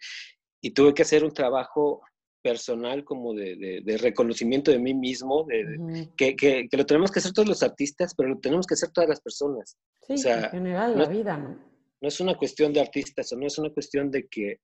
Y 0.60 0.70
tuve 0.70 0.94
que 0.94 1.02
hacer 1.02 1.24
un 1.24 1.32
trabajo 1.32 2.02
personal 2.42 3.04
como 3.04 3.34
de, 3.34 3.82
reconocimiento 4.00 4.70
de 4.70 4.78
mí 4.78 4.94
mismo, 4.94 5.44
de, 5.48 6.08
que, 6.16 6.34
que, 6.36 6.68
lo 6.72 6.84
tenemos 6.84 7.10
que 7.10 7.20
hacer 7.20 7.32
todos 7.32 7.48
los 7.48 7.62
artistas, 7.62 8.14
pero 8.16 8.30
lo 8.30 8.38
tenemos 8.38 8.66
que 8.66 8.74
hacer 8.74 8.90
todas 8.90 9.08
las 9.08 9.20
personas. 9.20 9.76
Sí, 10.02 10.14
en 10.28 10.50
general, 10.50 10.98
la 10.98 11.06
vida, 11.06 11.36
¿no? 11.36 11.72
No 12.00 12.08
es 12.08 12.18
una 12.18 12.36
cuestión 12.36 12.72
de 12.72 12.80
artistas, 12.80 13.32
o 13.32 13.36
no 13.36 13.46
es 13.46 13.58
una 13.58 13.70
cuestión 13.70 14.10
de 14.10 14.26
que 14.26 14.58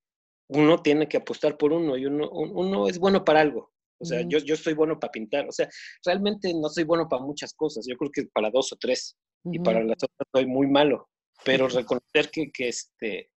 uno 0.49 0.83
tiene 0.83 1.09
que 1.09 1.19
apostar 1.19 1.57
por 1.57 1.73
uno 1.73 1.97
y 1.97 2.07
uno, 2.07 2.29
uno 2.31 2.89
es 2.89 2.99
bueno 2.99 3.25
para 3.25 3.41
algo. 3.41 3.71
O 4.01 4.05
sea, 4.05 4.23
yo, 4.23 4.39
yo 4.39 4.57
soy 4.57 4.75
bueno 4.75 4.99
para 4.99 5.11
pintar. 5.11 5.49
O 5.49 5.53
sea, 5.53 5.69
realmente 6.05 6.53
no 6.55 6.69
soy 6.69 6.85
bueno 6.85 7.09
para 7.09 7.23
muchas 7.23 7.53
cosas. 7.53 7.85
Yo 7.89 7.97
creo 7.97 8.11
que 8.13 8.25
para 8.33 8.51
dos 8.51 8.73
o 8.73 8.77
tres. 8.77 9.17
Y 9.45 9.59
para 9.59 9.83
las 9.83 9.97
otras 10.03 10.29
soy 10.33 10.47
muy 10.47 10.67
malo. 10.67 11.09
Pero 11.45 11.68
reconocer 11.68 12.30
que, 12.30 12.50
que, 12.50 12.68
este, 12.68 13.30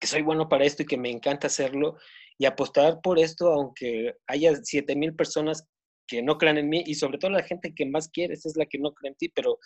que 0.00 0.06
soy 0.06 0.22
bueno 0.22 0.48
para 0.48 0.64
esto 0.64 0.82
y 0.82 0.86
que 0.86 0.98
me 0.98 1.10
encanta 1.10 1.46
hacerlo 1.46 1.96
y 2.38 2.46
apostar 2.46 3.00
por 3.00 3.18
esto, 3.18 3.52
aunque 3.52 4.16
haya 4.26 4.54
siete 4.62 4.96
mil 4.96 5.14
personas 5.14 5.66
que 6.06 6.22
no 6.22 6.36
crean 6.36 6.58
en 6.58 6.68
mí 6.68 6.82
y 6.86 6.94
sobre 6.94 7.18
todo 7.18 7.30
la 7.30 7.42
gente 7.42 7.74
que 7.74 7.86
más 7.86 8.08
quieres 8.08 8.44
es 8.44 8.56
la 8.56 8.66
que 8.66 8.78
no 8.78 8.92
cree 8.92 9.10
en 9.10 9.16
ti, 9.16 9.28
pero 9.28 9.58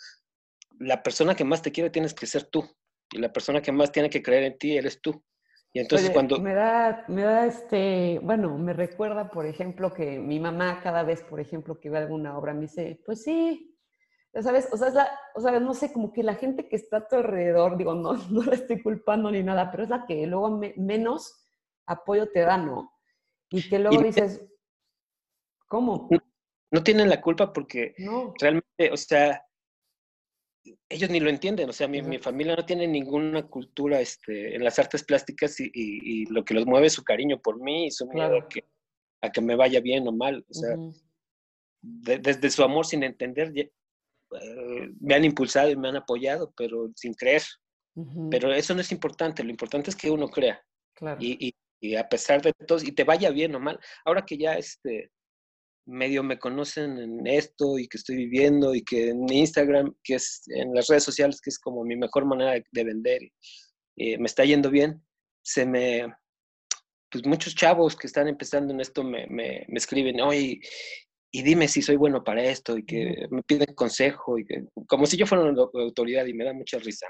la 0.79 1.03
persona 1.03 1.35
que 1.35 1.43
más 1.43 1.61
te 1.61 1.71
quiere 1.71 1.89
tienes 1.89 2.13
que 2.13 2.25
ser 2.25 2.45
tú 2.45 2.63
y 3.11 3.17
la 3.17 3.33
persona 3.33 3.61
que 3.61 3.71
más 3.71 3.91
tiene 3.91 4.09
que 4.09 4.21
creer 4.21 4.43
en 4.43 4.57
ti 4.57 4.77
eres 4.77 5.01
tú. 5.01 5.23
Y 5.71 5.79
entonces 5.79 6.09
cuando... 6.09 6.39
Me 6.39 6.53
da, 6.53 7.05
me 7.07 7.21
da 7.23 7.45
este, 7.45 8.19
bueno, 8.23 8.57
me 8.57 8.73
recuerda, 8.73 9.29
por 9.29 9.45
ejemplo, 9.45 9.93
que 9.93 10.17
mi 10.17 10.39
mamá 10.39 10.79
cada 10.81 11.03
vez, 11.03 11.21
por 11.23 11.39
ejemplo, 11.39 11.79
que 11.79 11.89
ve 11.89 11.99
alguna 11.99 12.37
obra, 12.37 12.53
me 12.53 12.61
dice, 12.61 12.99
pues 13.05 13.23
sí, 13.23 13.68
ya 14.33 14.43
sabes, 14.43 14.69
o 14.71 14.77
sea, 14.77 14.89
es 14.89 14.93
la, 14.93 15.19
o 15.35 15.41
sea, 15.41 15.59
no 15.59 15.73
sé, 15.73 15.91
como 15.91 16.13
que 16.13 16.23
la 16.23 16.35
gente 16.35 16.67
que 16.67 16.75
está 16.75 16.97
a 16.97 17.07
tu 17.07 17.15
alrededor, 17.15 17.77
digo, 17.77 17.95
no, 17.95 18.13
no 18.29 18.43
la 18.43 18.53
estoy 18.53 18.81
culpando 18.81 19.31
ni 19.31 19.43
nada, 19.43 19.71
pero 19.71 19.83
es 19.83 19.89
la 19.89 20.05
que 20.05 20.25
luego 20.27 20.59
menos 20.77 21.45
apoyo 21.87 22.29
te 22.31 22.41
da, 22.41 22.57
¿no? 22.57 22.91
Y 23.49 23.67
que 23.67 23.79
luego 23.79 24.03
dices, 24.03 24.45
¿cómo? 25.67 26.07
No, 26.71 26.83
tienen 26.83 27.09
la 27.09 27.19
culpa 27.19 27.51
porque 27.51 27.95
realmente, 28.39 28.91
o 28.91 28.97
sea, 28.97 29.43
ellos 30.87 31.09
ni 31.09 31.19
lo 31.19 31.31
entienden, 31.31 31.67
o 31.67 31.73
sea, 31.73 31.87
mi, 31.87 32.03
mi, 32.03 32.19
familia 32.19 32.55
no 32.55 32.65
tiene 32.65 32.87
ninguna 32.87 33.47
cultura 33.47 33.99
este, 33.99 34.55
en 34.55 34.63
las 34.63 34.77
artes 34.77 35.03
plásticas 35.03 35.59
y, 35.59 35.71
y, 35.73 36.25
lo 36.25 36.45
que 36.45 36.53
los 36.53 36.67
mueve 36.67 36.87
es 36.87 36.93
su 36.93 37.03
cariño 37.03 37.41
por 37.41 37.59
mí 37.59 37.87
y 37.87 37.91
su 37.91 38.07
miedo 38.07 38.37
a, 38.37 38.47
que, 38.47 38.65
a 39.21 39.31
que 39.31 39.41
me 39.41 39.55
vaya 39.55 39.79
bien 39.81 40.07
o 40.07 40.11
mal. 40.11 40.45
O 40.47 40.53
sea, 40.53 40.75
desde 41.81 42.49
su 42.51 42.63
amor 42.63 42.85
sin 42.85 43.01
entender, 43.01 43.51
eh, 44.41 44.89
me 44.99 45.15
han 45.15 45.25
impulsado 45.25 45.69
y 45.69 45.75
me 45.75 45.89
han 45.89 45.97
apoyado, 45.97 46.53
pero 46.55 46.91
sin 46.95 47.13
creer. 47.13 47.43
Pero 48.31 48.53
eso 48.53 48.73
no 48.73 48.79
es 48.79 48.93
importante, 48.93 49.43
lo 49.43 49.49
importante 49.49 49.89
es 49.89 49.95
que 49.95 50.09
uno 50.09 50.29
crea. 50.29 50.63
Y, 51.19 51.53
y, 51.81 51.95
a 51.95 52.07
pesar 52.07 52.41
de 52.41 52.53
todo, 52.53 52.79
y 52.81 52.93
te 52.93 53.03
vaya 53.03 53.29
bien 53.29 53.55
o 53.55 53.59
mal, 53.59 53.77
ahora 54.05 54.25
que 54.25 54.37
ya 54.37 54.53
este, 54.53 55.11
medio 55.85 56.23
me 56.23 56.39
conocen 56.39 56.97
en 56.97 57.27
esto 57.27 57.77
y 57.77 57.87
que 57.87 57.97
estoy 57.97 58.15
viviendo 58.15 58.73
y 58.73 58.83
que 58.83 59.09
en 59.09 59.31
Instagram, 59.31 59.93
que 60.03 60.15
es 60.15 60.43
en 60.47 60.73
las 60.73 60.87
redes 60.87 61.03
sociales, 61.03 61.41
que 61.41 61.49
es 61.49 61.59
como 61.59 61.83
mi 61.83 61.97
mejor 61.97 62.25
manera 62.25 62.53
de, 62.71 62.83
vender, 62.83 63.21
eh, 63.97 64.17
me 64.17 64.25
está 64.25 64.45
yendo 64.45 64.69
bien, 64.69 65.03
se 65.41 65.65
me, 65.65 66.13
pues 67.09 67.25
muchos 67.25 67.55
chavos 67.55 67.95
que 67.95 68.07
están 68.07 68.27
empezando 68.27 68.73
en 68.73 68.81
esto 68.81 69.03
me, 69.03 69.25
me, 69.27 69.65
me 69.67 69.77
escriben, 69.77 70.21
oye, 70.21 70.59
y 71.31 71.43
dime 71.43 71.67
si 71.67 71.81
soy 71.81 71.95
bueno 71.95 72.23
para 72.23 72.43
esto 72.43 72.77
y 72.77 72.85
que 72.85 73.27
me 73.29 73.43
piden 73.43 73.73
consejo, 73.75 74.37
y 74.37 74.45
que, 74.45 74.65
como 74.87 75.05
si 75.05 75.17
yo 75.17 75.27
fuera 75.27 75.43
una 75.43 75.61
autoridad 75.61 76.25
y 76.25 76.33
me 76.33 76.45
da 76.45 76.53
mucha 76.53 76.79
risa. 76.79 77.07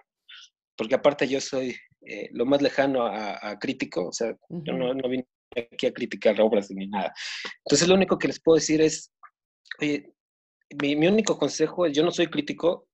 Porque 0.76 0.96
aparte 0.96 1.28
yo 1.28 1.40
soy 1.40 1.76
eh, 2.02 2.30
lo 2.32 2.46
más 2.46 2.62
lejano 2.62 3.06
a, 3.06 3.58
crítico, 3.60 4.08
o 4.08 4.14
sea, 4.14 4.36
yo 4.50 4.74
no, 4.74 4.94
no 4.94 5.10
vine 5.10 5.28
aquí 5.56 5.88
a 5.88 5.94
criticar 5.94 6.40
obras 6.42 6.70
ni 6.72 6.88
nada. 6.88 7.14
Entonces 7.66 7.88
lo 7.88 7.96
único 7.96 8.18
que 8.18 8.28
les 8.28 8.42
puedo 8.42 8.56
decir 8.56 8.82
es, 8.82 9.12
oye, 9.80 10.14
mi, 10.82 10.96
mi 10.96 11.08
único 11.08 11.38
consejo 11.38 11.86
es, 11.86 11.94
yo 11.94 12.04
no 12.04 12.12
soy 12.12 12.28
crítico, 12.28 12.88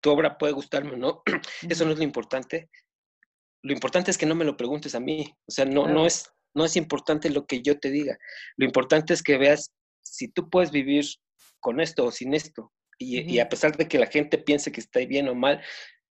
tu 0.00 0.10
obra 0.10 0.36
puede 0.38 0.52
gustarme 0.52 0.92
o 0.92 0.96
no, 0.96 1.22
eso 1.68 1.84
no 1.84 1.92
es 1.92 1.98
lo 1.98 2.04
importante. 2.04 2.68
Lo 3.62 3.72
importante 3.72 4.10
es 4.10 4.18
que 4.18 4.26
no 4.26 4.34
me 4.34 4.44
lo 4.44 4.56
preguntes 4.56 4.94
a 4.94 5.00
mí, 5.00 5.24
o 5.48 5.50
sea, 5.50 5.64
no, 5.64 5.88
no, 5.88 6.04
es, 6.04 6.30
no 6.54 6.64
es 6.64 6.76
importante 6.76 7.30
lo 7.30 7.46
que 7.46 7.62
yo 7.62 7.78
te 7.78 7.90
diga, 7.90 8.18
lo 8.56 8.66
importante 8.66 9.14
es 9.14 9.22
que 9.22 9.38
veas 9.38 9.72
si 10.14 10.28
tú 10.28 10.48
puedes 10.50 10.70
vivir 10.70 11.04
con 11.60 11.80
esto 11.80 12.06
o 12.06 12.10
sin 12.10 12.34
esto. 12.34 12.72
Y, 12.98 13.20
y, 13.20 13.40
a 13.40 13.48
pesar 13.48 13.76
de 13.76 13.88
que 13.88 13.98
la 13.98 14.06
gente 14.06 14.38
piense 14.38 14.70
que 14.70 14.80
está 14.80 15.00
bien 15.00 15.28
o 15.28 15.34
mal, 15.34 15.60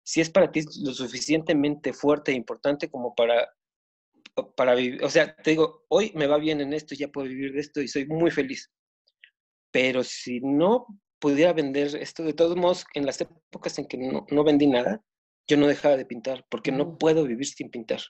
si 0.04 0.20
es 0.20 0.30
para 0.30 0.52
ti 0.52 0.62
lo 0.84 0.94
suficientemente 0.94 1.94
fuerte 1.94 2.32
e 2.32 2.36
importante 2.36 2.90
como 2.90 3.16
para 3.16 3.48
para 4.56 4.76
vivir, 4.76 5.04
o 5.04 5.10
sea, 5.10 5.36
te 5.36 5.52
digo, 5.52 5.86
hoy 5.90 6.12
me 6.16 6.28
va 6.28 6.38
bien 6.38 6.62
en 6.62 6.74
esto, 6.74 6.96
ya 6.96 7.08
puedo 7.08 7.28
vivir 7.28 7.54
de 7.54 7.60
esto 7.60 7.82
y 7.82 7.88
soy 7.88 8.06
muy 8.08 8.32
feliz. 8.32 8.72
Pero 9.72 10.04
si 10.04 10.40
no 10.42 10.88
pudiera 11.20 11.54
vender 11.54 11.96
esto, 11.96 12.24
de 12.24 12.34
todos 12.34 12.56
modos, 12.56 12.86
en 12.94 13.06
las 13.06 13.22
épocas 13.22 13.78
en 13.78 13.86
que 13.86 13.98
no, 13.98 14.26
no 14.30 14.44
vendí 14.44 14.68
nada, 14.68 15.04
yo 15.48 15.58
no 15.58 15.68
dejaba 15.68 15.98
de 15.98 16.06
pintar, 16.06 16.46
porque 16.50 16.72
no 16.72 16.98
puedo 16.98 17.26
vivir 17.26 17.46
sin 17.46 17.70
pintar. 17.70 18.02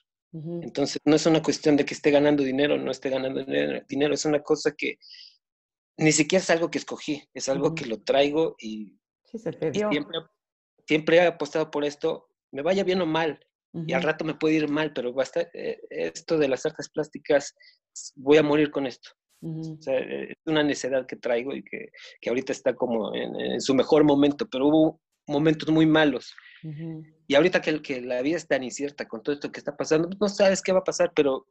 Entonces, 0.62 1.00
no 1.04 1.14
es 1.14 1.26
una 1.26 1.40
cuestión 1.40 1.76
de 1.76 1.84
que 1.84 1.94
esté 1.94 2.10
ganando 2.10 2.42
dinero 2.42 2.74
o 2.74 2.78
no 2.78 2.90
esté 2.90 3.08
ganando 3.08 3.44
dinero, 3.44 4.14
es 4.14 4.24
una 4.24 4.42
cosa 4.42 4.74
que 4.76 4.98
ni 5.96 6.12
siquiera 6.12 6.42
es 6.42 6.50
algo 6.50 6.70
que 6.70 6.78
escogí, 6.78 7.22
es 7.34 7.48
algo 7.48 7.74
que 7.74 7.86
lo 7.86 8.02
traigo 8.02 8.56
y, 8.58 8.98
sí, 9.24 9.38
se 9.38 9.52
te 9.52 9.70
dio. 9.70 9.90
siempre, 9.90 10.18
siempre 10.86 11.16
he 11.16 11.26
apostado 11.26 11.70
por 11.70 11.84
esto, 11.84 12.28
me 12.52 12.62
vaya 12.62 12.84
bien 12.84 13.00
o 13.00 13.06
mal, 13.06 13.40
y 13.86 13.92
al 13.92 14.04
rato 14.04 14.24
me 14.24 14.34
puede 14.34 14.54
ir 14.54 14.68
mal, 14.68 14.92
pero 14.92 15.12
basta, 15.12 15.48
eh, 15.52 15.80
esto 15.90 16.38
de 16.38 16.46
las 16.46 16.64
artes 16.64 16.88
plásticas, 16.88 17.54
voy 18.14 18.38
a 18.38 18.42
morir 18.42 18.70
con 18.70 18.86
esto. 18.86 19.10
O 19.42 19.76
sea, 19.80 19.98
eh, 19.98 20.30
es 20.30 20.36
una 20.46 20.62
necesidad 20.62 21.06
que 21.06 21.16
traigo 21.16 21.52
y 21.54 21.62
que, 21.64 21.90
que 22.20 22.30
ahorita 22.30 22.52
está 22.52 22.74
como 22.74 23.12
en, 23.14 23.60
su 23.60 23.74
mejor 23.74 24.04
momento, 24.04 24.48
pero 24.48 24.68
hubo 24.68 25.00
momentos 25.26 25.68
muy 25.70 25.86
malos. 25.86 26.32
Y 27.26 27.34
ahorita 27.34 27.60
que, 27.60 27.82
que 27.82 28.00
la 28.00 28.22
vida 28.22 28.36
es 28.36 28.46
tan 28.46 28.62
incierta 28.62 29.06
con 29.06 29.22
todo 29.22 29.34
esto 29.34 29.50
que 29.50 29.58
está 29.58 29.76
pasando, 29.76 30.08
no 30.18 30.28
sabes 30.28 30.62
qué 30.62 30.72
va 30.72 30.78
a 30.78 30.84
pasar, 30.84 31.12
pero 31.14 31.46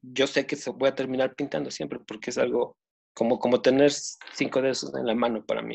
yo 0.00 0.26
sé 0.26 0.46
que 0.46 0.56
voy 0.74 0.88
a 0.88 0.94
terminar 0.94 1.34
pintando 1.36 1.70
siempre 1.70 2.00
porque 2.00 2.30
es 2.30 2.38
algo 2.38 2.76
como, 3.18 3.40
como 3.40 3.60
tener 3.60 3.90
cinco 3.90 4.62
dedos 4.62 4.94
en 4.94 5.04
la 5.04 5.12
mano 5.12 5.44
para 5.44 5.60
mí. 5.60 5.74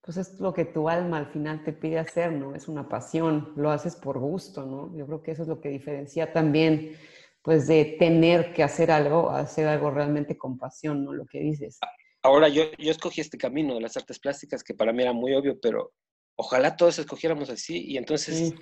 Pues 0.00 0.16
es 0.16 0.40
lo 0.40 0.54
que 0.54 0.64
tu 0.64 0.88
alma 0.88 1.18
al 1.18 1.26
final 1.26 1.62
te 1.62 1.74
pide 1.74 1.98
hacer, 1.98 2.32
¿no? 2.32 2.54
Es 2.54 2.66
una 2.66 2.88
pasión, 2.88 3.52
lo 3.56 3.70
haces 3.70 3.94
por 3.94 4.18
gusto, 4.18 4.64
¿no? 4.64 4.96
Yo 4.96 5.06
creo 5.06 5.22
que 5.22 5.32
eso 5.32 5.42
es 5.42 5.48
lo 5.48 5.60
que 5.60 5.68
diferencia 5.68 6.32
también, 6.32 6.96
pues, 7.42 7.66
de 7.66 7.96
tener 7.98 8.54
que 8.54 8.62
hacer 8.62 8.90
algo, 8.90 9.28
hacer 9.28 9.68
algo 9.68 9.90
realmente 9.90 10.38
con 10.38 10.56
pasión, 10.56 11.04
¿no? 11.04 11.12
Lo 11.12 11.26
que 11.26 11.40
dices. 11.40 11.78
Ahora, 12.22 12.48
yo, 12.48 12.62
yo 12.78 12.90
escogí 12.90 13.20
este 13.20 13.36
camino 13.36 13.74
de 13.74 13.82
las 13.82 13.98
artes 13.98 14.18
plásticas 14.18 14.64
que 14.64 14.72
para 14.72 14.94
mí 14.94 15.02
era 15.02 15.12
muy 15.12 15.34
obvio, 15.34 15.60
pero 15.60 15.92
ojalá 16.36 16.74
todos 16.74 16.98
escogiéramos 16.98 17.50
así 17.50 17.84
y 17.86 17.98
entonces 17.98 18.54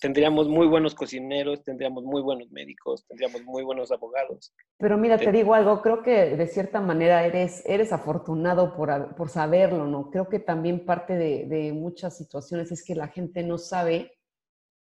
tendríamos 0.00 0.48
muy 0.48 0.66
buenos 0.66 0.94
cocineros, 0.94 1.62
tendríamos 1.62 2.04
muy 2.04 2.22
buenos 2.22 2.50
médicos, 2.50 3.06
tendríamos 3.06 3.42
muy 3.44 3.62
buenos 3.62 3.90
abogados. 3.90 4.54
Pero 4.78 4.96
mira, 4.96 5.18
te 5.18 5.32
digo 5.32 5.54
algo, 5.54 5.82
creo 5.82 6.02
que 6.02 6.36
de 6.36 6.46
cierta 6.46 6.80
manera 6.80 7.24
eres, 7.26 7.62
eres 7.66 7.92
afortunado 7.92 8.74
por, 8.74 9.14
por 9.14 9.28
saberlo, 9.28 9.86
¿no? 9.86 10.10
Creo 10.10 10.28
que 10.28 10.38
también 10.38 10.84
parte 10.84 11.14
de, 11.14 11.46
de, 11.46 11.72
muchas 11.72 12.16
situaciones 12.16 12.72
es 12.72 12.84
que 12.84 12.94
la 12.94 13.08
gente 13.08 13.42
no 13.42 13.58
sabe, 13.58 14.18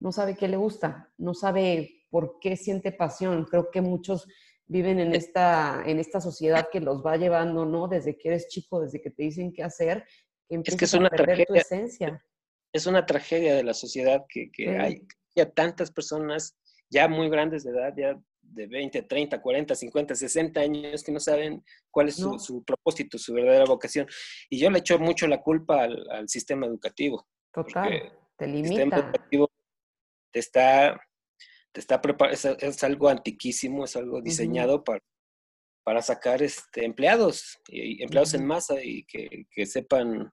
no 0.00 0.12
sabe 0.12 0.37
qué 0.37 0.49
le 0.49 0.57
gusta, 0.57 1.12
no 1.19 1.35
sabe 1.35 2.05
por 2.11 2.38
qué 2.40 2.57
siente 2.57 2.93
pasión. 2.93 3.45
Creo 3.45 3.71
que 3.71 3.81
muchos 3.81 4.26
viven 4.66 5.00
en 5.00 5.14
esta, 5.14 5.83
en 5.87 5.99
esta 5.99 6.21
sociedad 6.21 6.69
que 6.71 6.81
los 6.81 7.05
va 7.05 7.16
llevando, 7.16 7.64
¿no? 7.64 7.88
Desde 7.88 8.16
que 8.16 8.28
eres 8.28 8.49
chico, 8.49 8.81
desde 8.81 9.00
que 9.00 9.11
te 9.11 9.23
dicen 9.23 9.52
qué 9.52 9.62
hacer, 9.62 10.05
que 10.49 10.61
es 10.64 10.76
que 10.76 10.85
es 10.85 10.95
una 10.95 11.09
a 11.09 11.11
perder 11.11 11.45
tu 11.47 11.55
esencia 11.55 12.23
es 12.73 12.87
una 12.87 13.06
tragedia 13.06 13.54
de 13.54 13.64
la 13.64 13.75
sociedad 13.75 14.25
que, 14.28 14.50
hay 14.78 15.02
ya 15.35 15.50
tantas 15.50 15.90
personas 15.90 16.56
ya 16.90 17.08
muy 17.08 17.28
grandes 17.28 17.64
de 17.64 17.70
edad, 17.70 17.94
ya 17.96 18.18
de 18.42 18.66
20, 18.66 19.02
30, 19.02 19.42
40, 19.42 19.75
50, 19.75 20.14
60 20.14 20.61
años 20.61 21.02
que 21.02 21.12
no 21.12 21.20
saben 21.20 21.64
cuál 21.90 22.08
es 22.08 22.16
su, 22.16 22.64
propósito, 22.64 23.18
su 23.18 23.35
verdadera 23.35 23.64
vocación. 23.64 24.06
Y 24.49 24.58
yo 24.58 24.70
le 24.70 24.78
echo 24.78 24.99
mucho 24.99 25.26
la 25.26 25.42
culpa 25.42 25.85
al, 25.85 26.28
sistema 26.28 26.66
educativo. 26.66 27.26
Total, 27.52 28.12
te 28.37 28.46
limita. 28.46 28.68
El 28.68 28.68
sistema 28.68 28.96
educativo 28.96 29.50
te 30.32 30.38
está, 30.38 31.00
te 31.73 31.80
está 31.80 32.00
preparando, 32.00 32.56
es, 32.61 32.85
algo 32.85 33.08
antiquísimo, 33.08 33.85
es 33.85 33.96
algo 33.96 34.23
diseñado 34.23 34.85
para, 34.85 35.02
para 35.82 36.02
sacar 36.02 36.42
este, 36.42 36.85
empleados, 36.85 37.58
y, 37.68 38.02
empleados 38.02 38.35
en 38.35 38.46
masa 38.46 38.82
y 38.82 39.04
que, 39.04 39.46
que 39.50 39.66
sepan 39.66 40.32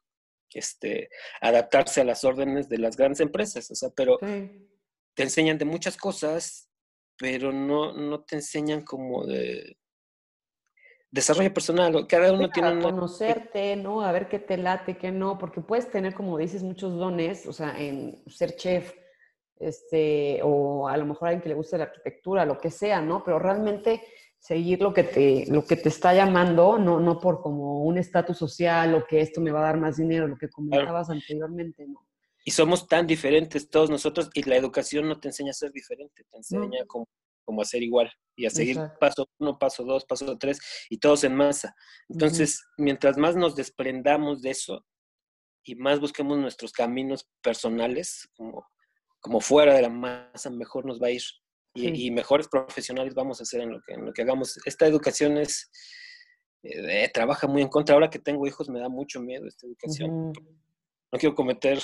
este, 0.59 1.09
adaptarse 1.41 2.01
a 2.01 2.05
las 2.05 2.23
órdenes 2.23 2.69
de 2.69 2.77
las 2.77 2.97
grandes 2.97 3.19
empresas, 3.19 3.69
o 3.71 3.75
sea, 3.75 3.89
pero 3.95 4.17
te 4.19 5.23
enseñan 5.23 5.57
de 5.57 5.65
muchas 5.65 5.97
cosas, 5.97 6.69
pero 7.17 7.51
no, 7.51 7.93
no 7.93 8.23
te 8.23 8.35
enseñan 8.35 8.83
como 8.83 9.25
de 9.25 9.77
desarrollo 11.11 11.53
personal, 11.53 12.07
cada 12.07 12.33
uno 12.33 12.49
tiene 12.49 12.81
conocerte, 12.81 13.75
¿no? 13.75 14.01
A 14.01 14.11
ver 14.11 14.27
qué 14.27 14.39
te 14.39 14.57
late, 14.57 14.97
qué 14.97 15.11
no, 15.11 15.37
porque 15.37 15.61
puedes 15.61 15.89
tener, 15.91 16.15
como 16.15 16.39
dices, 16.39 16.63
muchos 16.63 16.97
dones, 16.97 17.45
o 17.45 17.53
sea, 17.53 17.79
en 17.79 18.23
ser 18.27 18.55
chef, 18.55 18.95
este, 19.59 20.39
o 20.43 20.87
a 20.87 20.97
lo 20.97 21.05
mejor 21.05 21.27
a 21.27 21.29
alguien 21.29 21.43
que 21.43 21.49
le 21.49 21.55
guste 21.55 21.77
la 21.77 21.83
arquitectura, 21.85 22.45
lo 22.45 22.57
que 22.57 22.71
sea, 22.71 22.99
¿no? 22.99 23.23
Pero 23.23 23.37
realmente 23.37 24.01
seguir 24.43 24.81
lo 24.81 24.93
que 24.93 25.03
te, 25.03 25.45
lo 25.47 25.63
que 25.63 25.77
te 25.77 25.87
está 25.87 26.13
llamando, 26.13 26.77
no, 26.77 26.99
no 26.99 27.17
por 27.21 27.41
como 27.41 27.83
un 27.83 27.97
estatus 27.97 28.37
social 28.37 28.93
o 28.93 29.07
que 29.07 29.21
esto 29.21 29.39
me 29.39 29.51
va 29.51 29.61
a 29.61 29.71
dar 29.71 29.77
más 29.77 29.95
dinero, 29.95 30.27
lo 30.27 30.35
que 30.35 30.49
comentabas 30.49 31.09
anteriormente, 31.09 31.87
¿no? 31.87 32.05
Y 32.43 32.51
somos 32.51 32.85
tan 32.89 33.07
diferentes 33.07 33.69
todos 33.69 33.89
nosotros 33.89 34.29
y 34.33 34.43
la 34.43 34.57
educación 34.57 35.07
no 35.07 35.17
te 35.17 35.29
enseña 35.29 35.51
a 35.51 35.53
ser 35.53 35.71
diferente, 35.71 36.25
te 36.29 36.37
enseña 36.37 36.85
como, 36.87 37.07
como, 37.45 37.61
a 37.61 37.65
ser 37.65 37.83
igual 37.83 38.11
y 38.35 38.45
a 38.45 38.49
seguir 38.49 38.77
paso 38.99 39.29
uno, 39.39 39.57
paso 39.57 39.85
dos, 39.85 40.03
paso 40.03 40.37
tres 40.37 40.59
y 40.89 40.97
todos 40.97 41.23
en 41.23 41.35
masa. 41.35 41.73
Entonces, 42.09 42.65
mientras 42.77 43.17
más 43.17 43.37
nos 43.37 43.55
desprendamos 43.55 44.41
de 44.41 44.49
eso 44.49 44.85
y 45.63 45.75
más 45.75 46.01
busquemos 46.01 46.37
nuestros 46.37 46.73
caminos 46.73 47.29
personales 47.41 48.27
como, 48.35 48.67
como 49.21 49.39
fuera 49.39 49.73
de 49.73 49.83
la 49.83 49.89
masa, 49.89 50.49
mejor 50.49 50.85
nos 50.85 51.01
va 51.01 51.07
a 51.07 51.11
ir 51.11 51.21
y, 51.73 52.11
mejores 52.11 52.47
profesionales 52.47 53.13
vamos 53.13 53.41
a 53.41 53.45
ser 53.45 53.61
en 53.61 53.71
lo 53.71 53.81
que, 53.81 53.93
en 53.93 54.05
lo 54.05 54.13
que 54.13 54.21
hagamos. 54.21 54.59
Esta 54.65 54.85
educación 54.85 55.37
es, 55.37 55.71
eh, 56.63 57.09
trabaja 57.13 57.47
muy 57.47 57.61
en 57.61 57.69
contra. 57.69 57.95
Ahora 57.95 58.09
que 58.09 58.19
tengo 58.19 58.45
hijos 58.45 58.69
me 58.69 58.79
da 58.79 58.89
mucho 58.89 59.21
miedo 59.21 59.47
esta 59.47 59.65
educación. 59.65 60.33
No 61.11 61.19
quiero 61.19 61.35
cometer 61.35 61.79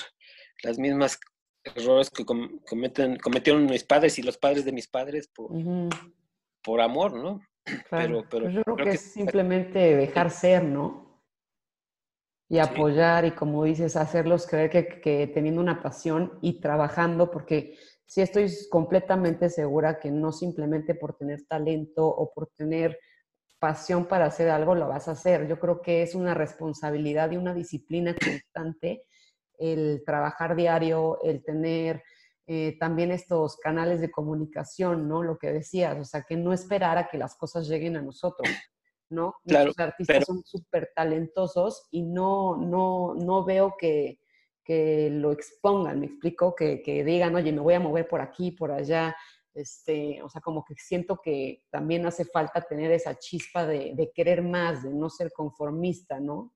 las 0.63 0.77
mismas 0.77 1.19
errores 1.63 2.09
que 2.09 2.25
cometen, 2.25 3.17
cometieron 3.17 3.65
mis 3.65 3.83
padres 3.83 4.17
y 4.19 4.23
los 4.23 4.37
padres 4.37 4.65
de 4.65 4.71
mis 4.71 4.87
padres 4.87 5.27
por, 5.27 5.51
por 6.63 6.81
amor, 6.81 7.13
¿no? 7.13 7.41
Pero, 7.89 8.23
pero 8.29 8.45
pues 8.45 8.53
yo 8.53 8.63
creo, 8.63 8.75
que, 8.77 8.89
es 8.91 9.01
simplemente 9.01 9.95
dejar 9.95 10.31
ser, 10.31 10.63
¿no? 10.63 11.23
Y 12.47 12.57
apoyar 12.57 13.25
y 13.25 13.31
como 13.31 13.63
dices, 13.63 13.95
hacerlos 13.95 14.47
creer 14.47 14.71
que, 14.71 15.01
que, 15.01 15.27
teniendo 15.27 15.61
una 15.61 15.83
pasión 15.83 16.39
y 16.41 16.59
trabajando, 16.59 17.29
porque 17.29 17.77
sí 18.09 18.21
estoy 18.21 18.51
completamente 18.71 19.51
segura 19.51 19.99
que 19.99 20.09
no 20.09 20.31
simplemente 20.31 20.95
por 20.95 21.15
tener 21.15 21.45
talento 21.45 22.07
o 22.07 22.33
por 22.33 22.47
tener 22.57 22.99
pasión 23.59 24.07
para 24.07 24.25
hacer 24.25 24.49
algo 24.49 24.73
lo 24.73 24.87
vas 24.87 25.07
a 25.07 25.11
hacer. 25.11 25.47
Yo 25.47 25.59
creo 25.59 25.79
que 25.81 26.01
es 26.01 26.15
una 26.15 26.33
responsabilidad 26.33 27.29
y 27.29 27.37
una 27.37 27.53
disciplina 27.53 28.15
constante 28.15 29.03
el 29.59 30.01
trabajar 30.05 30.55
diario, 30.55 31.21
el 31.21 31.43
tener 31.43 32.01
eh, 32.47 32.77
también 32.79 33.11
estos 33.11 33.57
canales 33.57 34.01
de 34.01 34.09
comunicación, 34.09 35.07
¿no? 35.07 35.21
Lo 35.21 35.37
que 35.37 35.51
decías, 35.51 35.95
o 35.99 36.03
sea, 36.03 36.23
que 36.23 36.35
no 36.35 36.51
esperar 36.51 36.97
a 36.97 37.09
que 37.09 37.19
las 37.19 37.35
cosas 37.35 37.67
lleguen 37.67 37.95
a 37.95 38.01
nosotros, 38.01 38.49
¿no? 39.11 39.35
Los 39.43 39.77
artistas 39.77 40.25
son 40.25 40.41
súper 40.43 40.89
talentosos 40.95 41.87
y 41.91 42.01
no, 42.01 42.57
no, 42.57 43.13
no 43.13 43.45
veo 43.45 43.75
que, 43.77 44.19
que 44.69 45.09
lo 45.09 45.31
expongan, 45.31 45.99
me 45.99 46.05
explico, 46.05 46.53
que, 46.53 46.83
que, 46.83 47.03
digan, 47.03 47.35
oye, 47.35 47.51
me 47.51 47.59
voy 47.59 47.73
a 47.73 47.79
mover 47.79 48.07
por 48.07 48.21
aquí, 48.21 48.51
por 48.51 48.71
allá, 48.71 49.15
este, 49.51 50.21
o 50.21 50.29
sea, 50.29 50.41
como 50.41 50.63
que 50.63 50.75
siento 50.75 51.19
que 51.23 51.63
también 51.71 52.05
hace 52.05 52.23
falta 52.23 52.61
tener 52.61 52.91
esa 52.91 53.17
chispa 53.17 53.65
de, 53.65 53.93
de 53.95 54.11
querer 54.11 54.43
más, 54.43 54.83
de 54.83 54.93
no 54.93 55.09
ser 55.09 55.31
conformista, 55.31 56.19
¿no? 56.19 56.53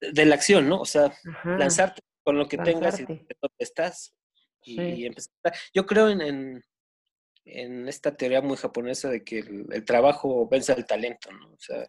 De 0.00 0.24
la 0.24 0.36
acción, 0.36 0.70
¿no? 0.70 0.80
O 0.80 0.86
sea, 0.86 1.12
lanzarte 1.44 2.00
con 2.24 2.38
lo 2.38 2.48
que 2.48 2.56
tengas 2.56 2.98
y 2.98 3.04
de 3.04 3.26
dónde 3.38 3.56
estás. 3.58 4.16
Y, 4.62 5.04
empezar. 5.04 5.52
Yo 5.74 5.84
creo 5.84 6.08
en, 6.08 6.64
en, 7.44 7.88
esta 7.88 8.16
teoría 8.16 8.40
muy 8.40 8.56
japonesa 8.56 9.10
de 9.10 9.22
que 9.22 9.40
el, 9.40 9.84
trabajo 9.84 10.48
vence 10.48 10.72
al 10.72 10.86
talento, 10.86 11.30
¿no? 11.30 11.52
O 11.52 11.58
sea, 11.58 11.86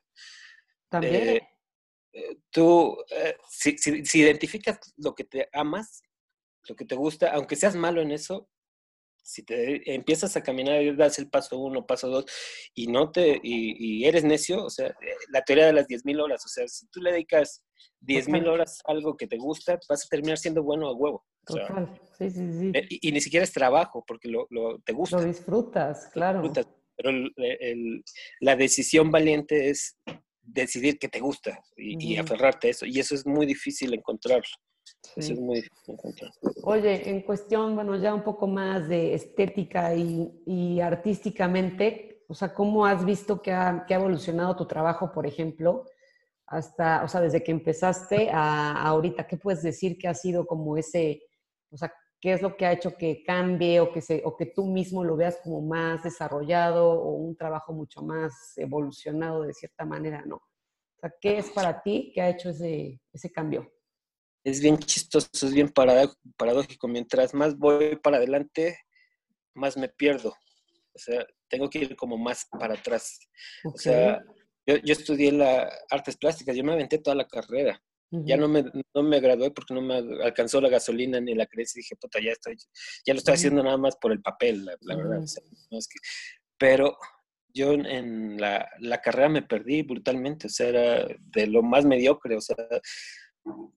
también. 0.90 1.30
Eh, 1.30 1.51
tú, 2.50 2.98
eh, 3.10 3.36
si, 3.50 3.78
si, 3.78 4.20
identificas 4.20 4.80
lo 4.98 5.16
que 5.16 5.24
te 5.24 5.50
amas, 5.54 6.02
lo 6.68 6.76
que 6.76 6.86
te 6.86 6.96
gusta, 6.96 7.32
aunque 7.32 7.56
seas 7.56 7.76
malo 7.76 8.02
en 8.02 8.12
eso, 8.12 8.50
si 9.24 9.44
te 9.44 9.94
empiezas 9.94 10.36
a 10.36 10.42
caminar 10.42 10.82
y 10.82 10.96
das 10.96 11.20
el 11.20 11.30
paso 11.30 11.58
uno, 11.60 11.86
paso 11.86 12.10
dos, 12.10 12.26
y 12.74 12.88
no 12.88 13.12
te, 13.12 13.40
y, 13.42 14.04
eres 14.06 14.24
necio, 14.24 14.66
o 14.66 14.70
sea, 14.70 14.88
eh, 14.88 15.16
la 15.30 15.44
teoría 15.44 15.68
de 15.68 15.74
las 15.74 15.88
10.000 15.88 16.22
horas, 16.22 16.46
o 16.46 16.50
sea, 16.50 16.68
si 16.68 16.88
tú 16.88 17.02
le 17.02 17.12
dedicas 17.12 17.64
10.000 18.02 18.48
horas 18.48 18.82
a 18.86 18.92
algo 18.92 19.16
que 19.16 19.28
te 19.28 19.38
gusta, 19.38 19.80
vas 19.88 20.06
a 20.06 20.10
terminar 20.10 20.38
siendo 20.38 20.64
bueno 20.64 20.88
a 20.88 20.94
huevo. 20.94 21.24
sí, 22.18 22.30
sí, 22.30 22.52
sí. 22.52 22.72
Y, 23.02 23.12
ni 23.12 23.22
siquiera 23.22 23.44
es 23.44 23.54
trabajo, 23.54 24.04
porque 24.06 24.28
lo, 24.28 24.48
lo 24.50 24.80
te 24.80 24.94
gusta. 24.94 25.18
Lo 25.18 25.24
disfrutas, 25.24 26.08
claro. 26.08 26.42
pero 26.96 27.12
la 28.40 28.56
decisión 28.56 29.12
valiente 29.12 29.70
es 29.70 29.98
decidir 30.44 30.98
que 31.00 31.08
te 31.08 31.20
gusta 31.20 31.60
y, 31.78 32.18
aferrarte 32.18 32.68
a 32.68 32.72
eso. 32.72 32.86
Y 32.86 33.00
eso 33.00 33.16
es 33.16 33.26
muy 33.26 33.46
difícil 33.46 33.94
encontrarlo. 33.94 34.44
Eso 35.16 35.34
es 35.34 35.40
muy 35.40 35.62
difícil 35.62 35.94
encontrar. 35.94 36.32
Oye, 36.64 37.10
en 37.10 37.22
cuestión, 37.22 37.76
bueno, 37.76 37.96
ya 37.96 38.14
un 38.14 38.24
poco 38.24 38.48
más 38.48 38.88
de 38.88 39.14
estética 39.14 39.94
y, 39.96 40.80
artísticamente, 40.82 42.24
o 42.28 42.34
sea, 42.34 42.54
¿cómo 42.54 42.86
has 42.86 43.06
visto 43.06 43.42
que 43.42 43.52
ha, 43.52 43.86
que 43.88 43.94
ha, 43.94 43.98
evolucionado 43.98 44.56
tu 44.56 44.66
trabajo, 44.66 45.12
por 45.12 45.28
ejemplo, 45.28 45.86
hasta, 46.48 47.04
o 47.04 47.08
sea, 47.08 47.22
desde 47.22 47.44
que 47.44 47.52
empezaste 47.52 48.30
a, 48.32 48.82
ahorita? 48.84 49.28
¿Qué 49.28 49.38
puedes 49.38 49.62
decir 49.62 49.98
que 49.98 50.08
ha 50.08 50.14
sido 50.14 50.46
como 50.46 50.78
ese, 50.78 51.24
o 51.70 51.78
sea, 51.78 51.94
qué 52.22 52.34
es 52.34 52.42
lo 52.42 52.56
que 52.56 52.68
ha 52.68 52.72
hecho 52.72 52.96
que 52.96 53.24
cambie 53.24 53.80
o 53.80 53.92
que, 53.92 54.00
se, 54.00 54.22
o 54.24 54.38
que 54.38 54.46
tú 54.46 54.68
mismo 54.68 55.04
lo 55.04 55.18
veas 55.18 55.40
como 55.44 55.60
más 55.62 56.04
desarrollado 56.04 56.92
o 56.92 57.16
un 57.16 57.36
trabajo 57.36 57.74
mucho 57.74 58.04
más 58.04 58.58
evolucionado 58.58 59.42
de 59.42 59.54
cierta 59.54 59.86
manera, 59.86 60.24
¿no? 60.26 60.36
O 60.36 61.00
sea, 61.02 61.12
¿qué 61.20 61.40
es 61.40 61.50
para 61.50 61.82
ti 61.82 62.12
que 62.14 62.22
ha 62.22 62.30
hecho 62.30 62.52
ese, 62.52 63.02
ese 63.12 63.32
cambio? 63.32 63.74
Es 64.44 64.62
bien 64.62 64.78
chistoso, 64.78 65.30
es 65.34 65.54
bien 65.54 65.70
paradójico. 65.70 66.88
Mientras 66.88 67.34
más 67.34 67.58
voy 67.58 67.96
para 67.96 68.18
adelante, 68.18 68.78
más 69.56 69.76
me 69.76 69.90
pierdo. 69.90 70.30
O 70.94 71.00
sea, 71.00 71.26
tengo 71.48 71.70
que 71.70 71.80
ir 71.80 71.96
como 71.96 72.18
más 72.18 72.46
para 72.52 72.76
atrás. 72.76 73.20
O 73.64 73.78
sea, 73.78 74.22
yo, 74.68 74.76
yo, 74.78 74.94
estudié 74.94 75.32
la 75.32 75.72
artes 75.90 76.18
plásticas, 76.18 76.56
yo 76.56 76.64
me 76.64 76.74
aventé 76.74 77.00
toda 77.00 77.16
la 77.16 77.28
carrera. 77.28 77.82
Ya 78.12 78.36
no 78.36 78.50
me, 78.50 78.66
no 78.94 79.04
me 79.04 79.22
gradué 79.22 79.52
porque 79.52 79.74
no 79.74 79.82
me 79.82 79.96
alcanzó 79.96 80.60
la 80.60 80.68
gasolina 80.68 81.22
ni 81.22 81.34
la 81.34 81.46
creencia. 81.46 81.80
Dije, 81.80 81.96
puta, 81.96 82.20
ya 82.22 82.34
estoy, 82.34 82.58
ya 83.06 83.14
lo 83.14 83.20
estoy 83.20 83.36
haciendo 83.36 83.64
nada 83.64 83.78
más 83.78 83.96
por 83.96 84.12
el 84.12 84.22
papel, 84.22 84.66
la, 84.66 84.96
verdad. 84.96 85.22
no 85.70 85.78
es 85.78 85.88
que, 85.88 85.98
pero 86.58 86.98
yo 87.54 87.74
en 87.74 88.40
la, 88.40 88.70
la, 88.80 89.02
carrera 89.02 89.30
me 89.30 89.42
perdí 89.42 89.82
brutalmente, 89.84 90.48
o 90.48 90.50
sea, 90.50 90.68
era 90.68 91.08
de 91.20 91.48
lo 91.48 91.64
más 91.64 91.86
mediocre, 91.86 92.36
o 92.36 92.42
sea, 92.42 92.56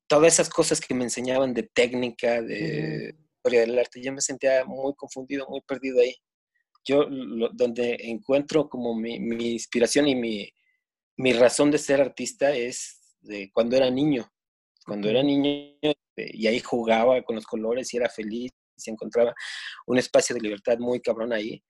todas 0.07 0.35
esas 0.35 0.49
cosas 0.49 0.81
que 0.81 0.95
me 0.95 1.05
enseñaban 1.05 1.55
de 1.55 1.65
técnica, 1.65 2.43
de 2.43 3.15
historia 3.45 3.61
del 3.61 3.79
arte, 3.79 4.03
yo 4.03 4.13
me 4.13 4.21
sentía 4.21 4.65
muy 4.65 4.95
confundido, 4.95 5.47
muy 5.49 5.61
perdido 5.61 6.01
ahí. 6.01 6.15
Yo 6.87 7.07
donde 7.53 7.97
encuentro 8.01 8.69
como 8.69 8.95
mi, 8.95 9.19
mi 9.19 9.53
inspiración 9.53 10.07
y 10.09 10.15
mi, 10.15 10.51
mi, 11.17 11.33
razón 11.33 11.71
de 11.71 11.79
ser 11.79 12.01
artista 12.01 12.55
es 12.55 13.01
de 13.25 13.51
cuando 13.53 13.77
era 13.77 13.91
niño. 13.91 14.31
Cuando 14.87 15.09
era 15.09 15.23
niño 15.23 15.79
este, 15.81 16.37
y 16.37 16.47
ahí 16.47 16.61
jugaba 16.61 17.23
con 17.23 17.37
los 17.37 17.47
colores 17.47 17.93
y 17.93 17.97
era 17.97 18.09
feliz, 18.09 18.53
y 18.77 18.81
se 18.81 18.91
encontraba 18.91 19.35
un 19.87 19.99
espacio 19.99 20.35
de 20.35 20.43
libertad 20.43 20.79
muy 20.79 21.01
cabrón 21.01 21.33
ahí 21.33 21.63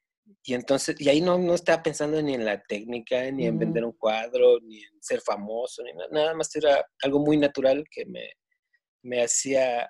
y 0.43 0.55
entonces, 0.55 1.01
y 1.01 1.09
ahí 1.09 1.21
no, 1.21 1.39
no 1.39 1.55
estaba 1.55 1.83
pensando 1.83 2.21
ni 2.23 2.35
en 2.35 2.45
la 2.45 2.63
técnica, 2.63 3.31
ni 3.31 3.47
en 3.47 3.59
vender 3.59 3.85
un 3.85 3.93
cuadro, 3.93 4.59
ni 4.61 4.83
en 4.83 5.03
ser 5.03 5.21
famoso, 5.21 5.83
ni 5.83 5.93
nada, 5.93 6.09
nada 6.11 6.35
más 6.35 6.55
era 6.57 6.85
algo 7.03 7.19
muy 7.19 7.37
natural 7.37 7.85
que 7.91 8.07
me, 8.07 8.31
me 9.03 9.23
hacía 9.23 9.89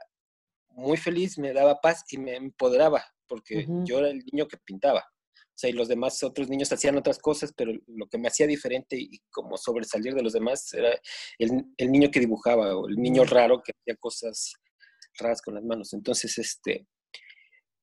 muy 0.71 0.97
feliz, 0.97 1.39
me 1.39 1.53
daba 1.53 1.81
paz 1.81 2.05
y 2.11 2.19
me 2.19 2.37
empoderaba, 2.37 3.05
porque 3.29 3.67
yo 3.85 3.99
era 3.99 4.09
el 4.09 4.25
niño 4.33 4.47
que 4.49 4.57
pintaba. 4.59 5.05
O 5.55 5.57
sea, 5.57 5.71
y 5.71 5.73
los 5.73 5.87
demás 5.87 6.23
otros 6.25 6.49
niños 6.49 6.73
hacían 6.73 6.97
otras 6.97 7.19
cosas, 7.19 7.53
pero 7.57 7.73
lo 7.87 8.07
que 8.09 8.19
me 8.19 8.27
hacía 8.27 8.47
diferente 8.47 8.97
y 8.99 9.21
como 9.31 9.57
sobresalir 9.57 10.15
de 10.15 10.23
los 10.23 10.33
demás 10.33 10.73
era 10.75 10.91
el, 11.39 11.65
el 11.77 11.93
niño 11.93 12.11
que 12.11 12.19
dibujaba 12.19 12.77
o 12.77 12.89
el 12.89 12.97
niño 12.97 13.25
raro 13.25 13.63
que 13.63 13.73
hacía 13.73 13.97
cosas 13.97 14.55
raras 15.19 15.41
con 15.41 15.55
las 15.55 15.63
manos. 15.63 15.93
Entonces, 15.93 16.37
este, 16.39 16.89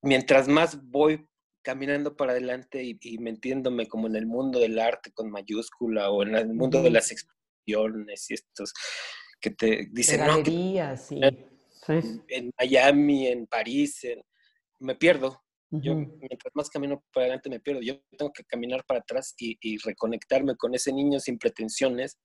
mientras 0.02 0.48
más 0.48 0.82
voy 0.84 1.26
caminando 1.62 2.16
para 2.16 2.32
adelante 2.32 2.84
y, 2.84 3.18
metiéndome 3.20 3.88
como 3.88 4.08
en 4.08 4.16
el 4.16 4.26
mundo 4.26 4.60
del 4.60 4.80
arte 4.80 5.12
con 5.12 5.30
mayúscula 5.30 6.10
o 6.10 6.24
en 6.24 6.36
el 6.36 6.54
mundo 6.54 6.82
de 6.82 6.90
las 6.90 7.12
exposiciones 7.12 8.30
y 8.30 8.34
estos 8.34 8.74
que 9.40 9.52
te 9.52 9.88
dicen 9.92 10.26
no, 10.26 10.44
en 12.28 12.52
Miami, 12.60 13.28
en 13.28 13.48
París, 13.48 14.02
me 14.80 14.96
pierdo. 14.96 15.44
Yo 15.72 15.96
mientras 15.96 16.54
más 16.54 16.70
camino 16.70 17.02
para 17.14 17.26
adelante 17.26 17.50
me 17.50 17.62
pierdo. 17.62 17.82
Yo 17.82 17.96
tengo 18.18 18.32
que 18.34 18.44
caminar 18.44 18.84
para 18.86 19.00
atrás 19.00 19.34
y, 19.38 19.78
reconectarme 19.78 20.56
con 20.58 20.76
ese 20.76 20.92
niño 20.92 21.20
sin 21.20 21.38
pretensiones 21.38 22.18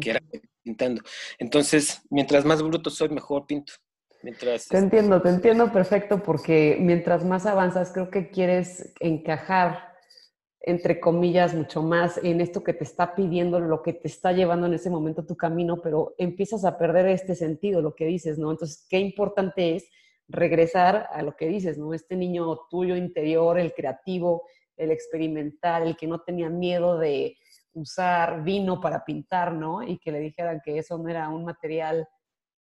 que 0.00 0.10
era 0.10 0.20
pintando. 0.62 1.02
Entonces, 1.38 2.02
mientras 2.08 2.44
más 2.44 2.62
bruto 2.62 2.88
soy, 2.88 3.10
mejor 3.10 3.46
pinto. 3.46 3.74
Te 4.22 4.78
entiendo, 4.78 5.20
te 5.20 5.28
entiendo 5.28 5.70
perfecto 5.72 6.22
porque 6.22 6.78
mientras 6.80 7.24
más 7.24 7.46
avanzas 7.46 7.92
creo 7.92 8.10
que 8.10 8.30
quieres 8.30 8.92
encajar, 8.98 9.92
entre 10.60 10.98
comillas, 10.98 11.54
mucho 11.54 11.82
más 11.82 12.18
en 12.22 12.40
esto 12.40 12.64
que 12.64 12.72
te 12.72 12.82
está 12.82 13.14
pidiendo, 13.14 13.60
lo 13.60 13.82
que 13.82 13.92
te 13.92 14.08
está 14.08 14.32
llevando 14.32 14.66
en 14.66 14.74
ese 14.74 14.90
momento 14.90 15.26
tu 15.26 15.36
camino, 15.36 15.80
pero 15.82 16.14
empiezas 16.18 16.64
a 16.64 16.78
perder 16.78 17.06
este 17.06 17.34
sentido, 17.34 17.82
lo 17.82 17.94
que 17.94 18.06
dices, 18.06 18.38
¿no? 18.38 18.50
Entonces, 18.50 18.84
qué 18.88 18.98
importante 18.98 19.76
es 19.76 19.84
regresar 20.28 21.08
a 21.12 21.22
lo 21.22 21.36
que 21.36 21.46
dices, 21.46 21.78
¿no? 21.78 21.94
Este 21.94 22.16
niño 22.16 22.66
tuyo 22.68 22.96
interior, 22.96 23.58
el 23.58 23.72
creativo, 23.72 24.42
el 24.76 24.90
experimental, 24.90 25.86
el 25.86 25.96
que 25.96 26.06
no 26.06 26.20
tenía 26.20 26.50
miedo 26.50 26.98
de 26.98 27.36
usar 27.72 28.42
vino 28.42 28.80
para 28.80 29.04
pintar, 29.04 29.52
¿no? 29.52 29.82
Y 29.82 29.98
que 29.98 30.10
le 30.10 30.20
dijeran 30.20 30.60
que 30.64 30.78
eso 30.78 30.98
no 30.98 31.08
era 31.08 31.28
un 31.28 31.44
material 31.44 32.08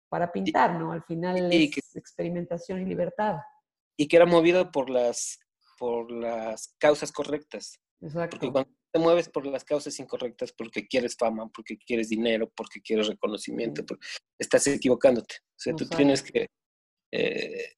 para 0.09 0.31
pintar, 0.33 0.79
¿no? 0.79 0.93
Al 0.93 1.03
final 1.03 1.53
es 1.53 1.97
experimentación 1.97 2.83
y 2.83 2.85
libertad. 2.85 3.37
Y 3.97 4.07
que 4.07 4.17
era 4.17 4.27
movido 4.27 4.71
por 4.71 4.91
las, 4.91 5.39
por 5.79 6.11
las 6.11 6.75
causas 6.79 7.13
correctas. 7.13 7.81
Exacto. 8.01 8.39
Porque 8.39 8.53
cuando 8.53 8.71
te 8.93 8.99
mueves 8.99 9.29
por 9.29 9.47
las 9.47 9.65
causas 9.65 9.99
incorrectas, 9.99 10.53
porque 10.53 10.87
quieres 10.87 11.17
fama, 11.17 11.49
porque 11.55 11.77
quieres 11.79 12.09
dinero, 12.09 12.51
porque 12.55 12.81
quieres 12.81 13.09
reconocimiento, 13.09 13.83
estás 14.39 14.67
equivocándote. 14.69 15.37
O 15.41 15.59
sea, 15.59 15.75
tú 15.75 15.87
tienes 15.89 16.23
que... 16.23 16.49
Eh, 17.11 17.77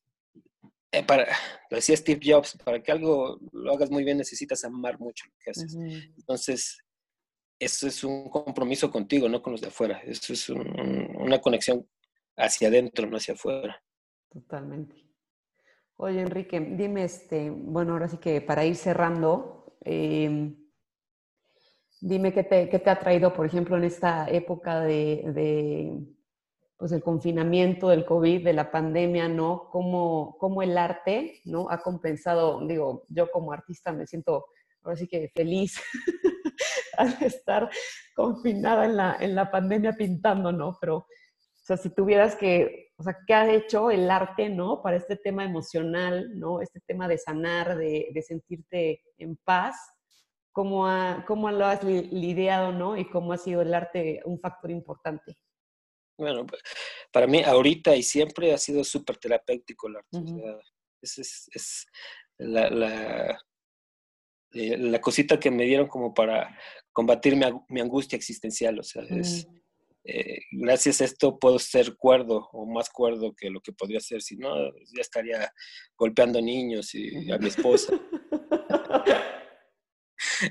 eh, 0.92 1.04
para, 1.04 1.26
lo 1.70 1.76
decía 1.76 1.96
Steve 1.96 2.20
Jobs, 2.22 2.58
para 2.64 2.82
que 2.82 2.90
algo 2.90 3.38
lo 3.52 3.72
hagas 3.72 3.90
muy 3.90 4.02
bien 4.02 4.18
necesitas 4.18 4.64
amar 4.64 4.98
mucho 4.98 5.24
lo 5.26 5.34
que 5.38 5.50
haces. 5.50 5.76
Entonces, 6.16 6.78
eso 7.58 7.86
es 7.86 8.02
un 8.02 8.28
compromiso 8.28 8.90
contigo, 8.90 9.28
no 9.28 9.40
con 9.42 9.52
los 9.52 9.60
de 9.60 9.68
afuera. 9.68 10.00
Eso 10.04 10.32
es 10.32 10.48
una 10.48 11.40
conexión 11.40 11.86
hacia 12.36 12.68
adentro, 12.68 13.06
no 13.06 13.18
hacia 13.18 13.34
afuera. 13.34 13.80
Totalmente. 14.30 14.96
Oye, 15.96 16.22
Enrique, 16.22 16.58
dime, 16.58 17.04
este, 17.04 17.50
bueno, 17.50 17.92
ahora 17.92 18.08
sí 18.08 18.16
que 18.16 18.40
para 18.40 18.64
ir 18.64 18.74
cerrando, 18.74 19.76
em, 19.82 20.56
dime 22.00 22.32
qué 22.32 22.42
te, 22.42 22.68
qué 22.70 22.78
te, 22.78 22.88
ha 22.88 22.98
traído, 22.98 23.34
por 23.34 23.44
ejemplo, 23.44 23.76
en 23.76 23.84
esta 23.84 24.26
época 24.30 24.80
de, 24.80 25.22
de 25.34 25.92
pues 26.80 26.90
el 26.90 27.02
confinamiento, 27.02 27.90
del 27.90 28.04
COVID, 28.04 28.42
de 28.42 28.52
la 28.52 28.72
pandemia, 28.72 29.28
¿no? 29.28 29.68
¿Cómo, 29.70 30.36
cómo 30.40 30.62
el 30.62 30.76
arte, 30.76 31.40
¿no? 31.44 31.70
Ha 31.70 31.82
compensado, 31.82 32.66
digo, 32.66 33.04
yo 33.08 33.30
como 33.30 33.52
artista 33.52 33.92
me 33.92 34.06
siento 34.06 34.46
ahora 34.82 34.96
sí 34.96 35.06
que 35.06 35.30
feliz 35.32 35.78
al 36.96 37.22
estar 37.22 37.70
confinada 38.16 38.86
en 38.86 38.96
la, 38.96 39.16
en 39.20 39.34
la 39.36 39.50
pandemia 39.50 39.92
pintando, 39.92 40.50
¿no? 40.50 40.76
Pero 40.80 41.06
sea, 41.70 41.76
si 41.76 41.90
tuvieras 41.90 42.34
que, 42.34 42.92
o 42.96 43.02
sea, 43.02 43.16
¿qué 43.26 43.34
ha 43.34 43.52
hecho 43.52 43.90
el 43.90 44.10
arte, 44.10 44.48
¿no? 44.48 44.82
Para 44.82 44.96
este 44.96 45.16
tema 45.16 45.44
emocional, 45.44 46.38
¿no? 46.38 46.60
Este 46.60 46.80
tema 46.80 47.06
de 47.06 47.18
sanar, 47.18 47.76
de, 47.76 48.08
de 48.12 48.22
sentirte 48.22 49.02
en 49.18 49.36
paz. 49.36 49.76
¿Cómo, 50.52 50.86
ha, 50.86 51.24
¿Cómo 51.28 51.48
lo 51.50 51.64
has 51.64 51.84
lidiado, 51.84 52.72
¿no? 52.72 52.96
Y 52.96 53.08
cómo 53.08 53.32
ha 53.32 53.38
sido 53.38 53.62
el 53.62 53.72
arte 53.72 54.20
un 54.24 54.40
factor 54.40 54.70
importante. 54.72 55.36
Bueno, 56.20 56.46
pues, 56.46 56.62
para 57.10 57.26
mí 57.26 57.42
ahorita 57.42 57.96
y 57.96 58.02
siempre 58.02 58.52
ha 58.52 58.58
sido 58.58 58.84
súper 58.84 59.16
terapéutico 59.16 59.88
el 59.88 59.96
arte. 59.96 60.18
o 60.18 60.26
sea, 60.26 60.58
es, 61.00 61.18
es, 61.18 61.48
es 61.54 61.86
la, 62.36 62.68
la, 62.68 63.40
eh, 64.52 64.76
la, 64.76 65.00
cosita 65.00 65.40
que 65.40 65.50
me 65.50 65.64
dieron 65.64 65.86
como 65.86 66.12
para 66.12 66.58
combatir 66.92 67.36
mi, 67.36 67.46
mi 67.70 67.80
angustia 67.80 68.16
existencial. 68.16 68.78
O 68.78 68.82
sea, 68.82 69.02
es, 69.04 69.48
eh, 70.04 70.40
gracias 70.52 71.00
a 71.00 71.04
esto 71.04 71.38
puedo 71.38 71.58
ser 71.58 71.96
cuerdo 71.96 72.48
o 72.52 72.66
más 72.66 72.90
cuerdo 72.90 73.34
que 73.34 73.48
lo 73.48 73.60
que 73.60 73.72
podría 73.72 74.00
ser, 74.00 74.20
si 74.20 74.36
no, 74.36 74.54
ya 74.94 75.00
estaría 75.00 75.50
golpeando 75.96 76.40
niños 76.40 76.94
y 76.94 77.30
a 77.30 77.38
mi 77.38 77.48
esposa. 77.48 77.94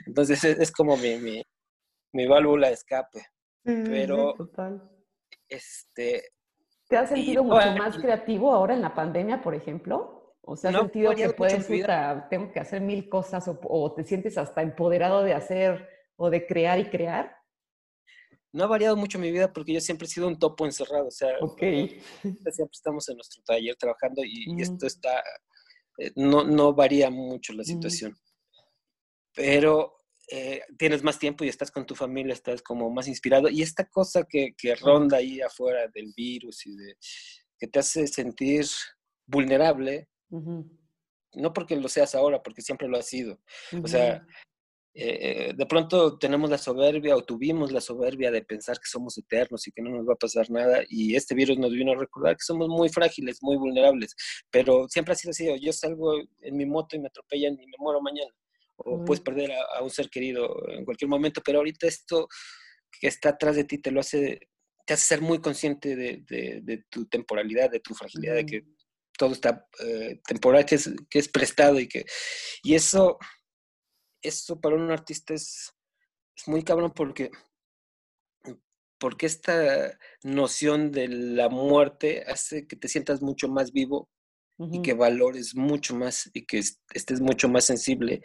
Entonces 0.07 0.43
es, 0.43 0.71
como 0.71 0.97
mi, 0.97 1.17
mi, 1.17 1.43
mi, 2.13 2.25
válvula 2.25 2.67
de 2.67 2.73
escape. 2.73 3.25
Pero, 3.63 4.35
este... 5.49 6.23
¿Te 6.87 6.97
has 6.97 7.09
sentido 7.09 7.43
mucho 7.43 7.71
más 7.77 7.97
creativo 7.97 8.51
ahora 8.51 8.73
en 8.73 8.81
la 8.81 8.95
pandemia, 8.95 9.41
por 9.41 9.53
ejemplo? 9.53 10.35
¿O 10.41 10.55
se 10.55 10.69
ha 10.69 10.71
sentido 10.71 11.13
que 11.13 11.29
puedes, 11.29 11.67
tengo 12.29 12.51
que 12.51 12.59
hacer 12.59 12.81
mil 12.81 13.07
cosas 13.09 13.47
o 13.47 13.93
te 13.93 14.03
sientes 14.03 14.37
hasta 14.37 14.63
empoderado 14.63 15.21
de 15.21 15.33
hacer 15.33 15.87
o 16.15 16.31
de 16.31 16.47
crear 16.47 16.79
y 16.79 16.89
crear? 16.89 17.39
no 18.51 18.63
ha 18.63 18.67
variado 18.67 18.95
mucho 18.95 19.19
mi 19.19 19.31
vida 19.31 19.51
porque 19.51 19.73
yo 19.73 19.81
siempre 19.81 20.07
he 20.07 20.09
sido 20.09 20.27
un 20.27 20.39
topo 20.39 20.65
encerrado, 20.65 21.07
o 21.07 21.11
sea, 21.11 21.37
siempre 22.21 22.71
estamos 22.73 23.07
en 23.09 23.15
nuestro 23.17 23.43
taller 23.43 23.75
trabajando 23.75 24.21
y, 24.23 24.61
esto 24.61 24.87
está, 24.87 25.23
eh, 25.97 26.11
no, 26.15 26.43
no 26.43 26.73
varía 26.73 27.09
mucho 27.09 27.53
la 27.53 27.63
situación. 27.63 28.17
Pero 29.35 29.98
eh, 30.31 30.61
tienes 30.77 31.03
más 31.03 31.17
tiempo 31.17 31.43
y 31.43 31.49
estás 31.49 31.71
con 31.71 31.85
tu 31.85 31.95
familia, 31.95 32.33
estás 32.33 32.61
como 32.61 32.89
más 32.89 33.07
inspirado. 33.07 33.49
Y 33.49 33.61
esta 33.61 33.85
cosa 33.85 34.23
que, 34.23 34.53
que 34.57 34.75
ronda 34.75 35.17
ahí 35.17 35.41
afuera 35.41 35.87
del 35.93 36.13
virus 36.15 36.65
y 36.65 36.75
de, 36.75 36.95
que 37.57 37.67
te 37.67 37.79
hace 37.79 38.07
sentir 38.07 38.65
vulnerable, 39.25 40.07
no 40.29 41.53
porque 41.53 41.75
lo 41.75 41.89
seas 41.89 42.15
ahora, 42.15 42.41
porque 42.41 42.61
siempre 42.61 42.87
lo 42.87 42.97
has 42.97 43.07
sido. 43.07 43.39
O 43.83 43.87
sea, 43.87 44.25
eh, 44.93 45.53
de 45.55 45.65
pronto 45.65 46.17
tenemos 46.17 46.49
la 46.49 46.57
soberbia 46.57 47.15
o 47.15 47.23
tuvimos 47.23 47.71
la 47.71 47.79
soberbia 47.79 48.31
de 48.31 48.41
pensar 48.41 48.77
que 48.77 48.89
somos 48.89 49.17
eternos 49.17 49.67
y 49.67 49.71
que 49.71 49.81
no 49.81 49.91
nos 49.91 50.07
va 50.07 50.13
a 50.13 50.17
pasar 50.17 50.49
nada 50.49 50.81
y 50.89 51.15
este 51.15 51.35
virus 51.35 51.59
nos 51.59 51.71
vino 51.71 51.91
a 51.91 51.95
recordar 51.95 52.35
que 52.35 52.43
somos 52.43 52.67
muy 52.67 52.89
frágiles, 52.89 53.37
muy 53.41 53.55
vulnerables, 53.55 54.15
pero 54.49 54.87
siempre 54.89 55.13
ha 55.13 55.15
sido 55.15 55.31
así, 55.31 55.47
yo 55.61 55.71
salgo 55.73 56.15
en 56.41 56.57
mi 56.57 56.65
moto 56.65 56.95
y 56.95 56.99
me 56.99 57.07
atropellan 57.07 57.53
y 57.53 57.67
me 57.67 57.77
muero 57.77 58.01
mañana, 58.01 58.31
o 58.85 59.03
puedes 59.05 59.21
perder 59.21 59.51
a, 59.51 59.81
un 59.83 59.89
ser 59.89 60.09
querido 60.09 60.67
en 60.69 60.85
cualquier 60.85 61.09
momento, 61.09 61.41
pero 61.43 61.59
ahorita 61.59 61.87
esto 61.87 62.27
que 62.99 63.07
está 63.07 63.29
atrás 63.29 63.55
de 63.55 63.63
ti 63.63 63.77
te 63.77 63.91
lo 63.91 63.99
hace, 63.99 64.49
te 64.85 64.93
hace 64.93 65.03
ser 65.03 65.21
muy 65.21 65.39
consciente 65.39 65.95
de, 65.95 66.85
tu 66.89 67.05
temporalidad, 67.07 67.69
de 67.69 67.79
tu 67.79 67.93
fragilidad, 67.93 68.35
de 68.35 68.45
que 68.45 68.63
todo 69.17 69.33
está 69.33 69.67
eh, 69.83 70.19
temporal, 70.25 70.65
que 70.65 70.75
es, 70.75 70.89
que 71.09 71.19
es 71.19 71.27
prestado 71.29 71.79
y 71.79 71.87
que... 71.87 72.05
Y 72.63 72.75
eso, 72.75 73.17
eso 74.21 74.59
para 74.59 74.75
un 74.75 74.91
artista 74.91 75.33
es, 75.33 75.73
es 76.35 76.47
muy 76.47 76.63
cabrón 76.63 76.93
porque 76.95 77.29
porque 78.99 79.25
esta 79.25 79.97
noción 80.23 80.91
de 80.91 81.07
la 81.07 81.49
muerte 81.49 82.23
hace 82.27 82.67
que 82.67 82.75
te 82.75 82.89
sientas 82.89 83.21
mucho 83.21 83.47
más 83.47 83.71
vivo 83.71 84.09
y 84.57 84.81
que 84.81 84.93
valores 84.93 85.55
mucho 85.55 85.95
más 85.95 86.29
y 86.33 86.45
que 86.45 86.59
estés 86.59 87.21
mucho 87.21 87.47
más 87.47 87.63
sensible 87.63 88.21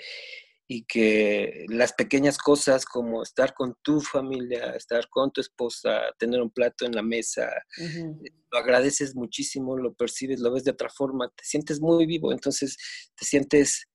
y 0.66 0.84
que 0.84 1.66
las 1.68 1.92
pequeñas 1.92 2.38
cosas 2.38 2.86
como 2.86 3.22
estar 3.22 3.52
con 3.54 3.74
tu 3.82 4.00
familia, 4.00 4.70
estar 4.76 5.08
con 5.10 5.30
tu 5.30 5.40
esposa, 5.40 6.02
tener 6.18 6.40
un 6.40 6.50
plato 6.50 6.86
en 6.86 6.94
la 6.94 7.02
mesa, 7.02 7.50
eh, 7.78 8.30
lo 8.50 8.58
agradeces 8.58 9.14
muchísimo, 9.14 9.76
lo 9.76 9.92
percibes, 9.94 10.40
lo 10.40 10.52
ves 10.52 10.64
de 10.64 10.70
otra 10.70 10.88
forma, 10.88 11.28
te 11.28 11.44
sientes 11.44 11.80
muy 11.80 12.06
vivo, 12.06 12.32
entonces 12.32 12.76
te 13.14 13.24
sientes 13.24 13.86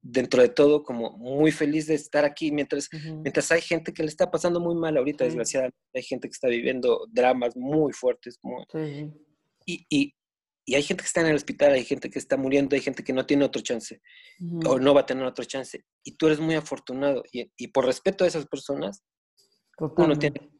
dentro 0.00 0.42
de 0.42 0.50
todo 0.50 0.82
como 0.82 1.16
muy 1.16 1.50
feliz 1.50 1.86
de 1.86 1.94
estar 1.94 2.24
aquí 2.24 2.52
mientras, 2.52 2.88
mientras 2.92 3.50
hay 3.52 3.62
gente 3.62 3.92
que 3.92 4.02
le 4.02 4.10
está 4.10 4.30
pasando 4.30 4.60
muy 4.60 4.74
mal 4.74 4.96
ahorita, 4.96 5.24
desgraciadamente 5.24 5.76
hay 5.94 6.02
gente 6.02 6.28
que 6.28 6.32
está 6.32 6.48
viviendo 6.48 7.06
dramas 7.10 7.56
muy 7.56 7.92
fuertes 7.92 8.38
y, 9.66 9.86
y, 9.88 10.14
y, 10.64 10.74
hay 10.74 10.82
gente 10.82 11.02
que 11.02 11.06
está 11.06 11.20
en 11.20 11.28
el 11.28 11.36
hospital, 11.36 11.72
hay 11.72 11.84
gente 11.84 12.10
que 12.10 12.18
está 12.18 12.36
muriendo, 12.36 12.74
hay 12.74 12.82
gente 12.82 13.04
que 13.04 13.12
no 13.12 13.26
tiene 13.26 13.44
otro 13.44 13.62
chance 13.62 14.00
o 14.66 14.78
no 14.78 14.94
va 14.94 15.02
a 15.02 15.06
tener 15.06 15.24
otro 15.24 15.44
chance 15.44 15.84
y 16.02 16.16
tú 16.16 16.26
eres 16.26 16.40
muy 16.40 16.54
afortunado 16.54 17.22
y, 17.32 17.50
y 17.56 17.68
por 17.68 17.86
respeto 17.86 18.24
a 18.24 18.26
esas 18.26 18.46
personas 18.46 19.02
uno 19.78 20.16
tiene, 20.16 20.54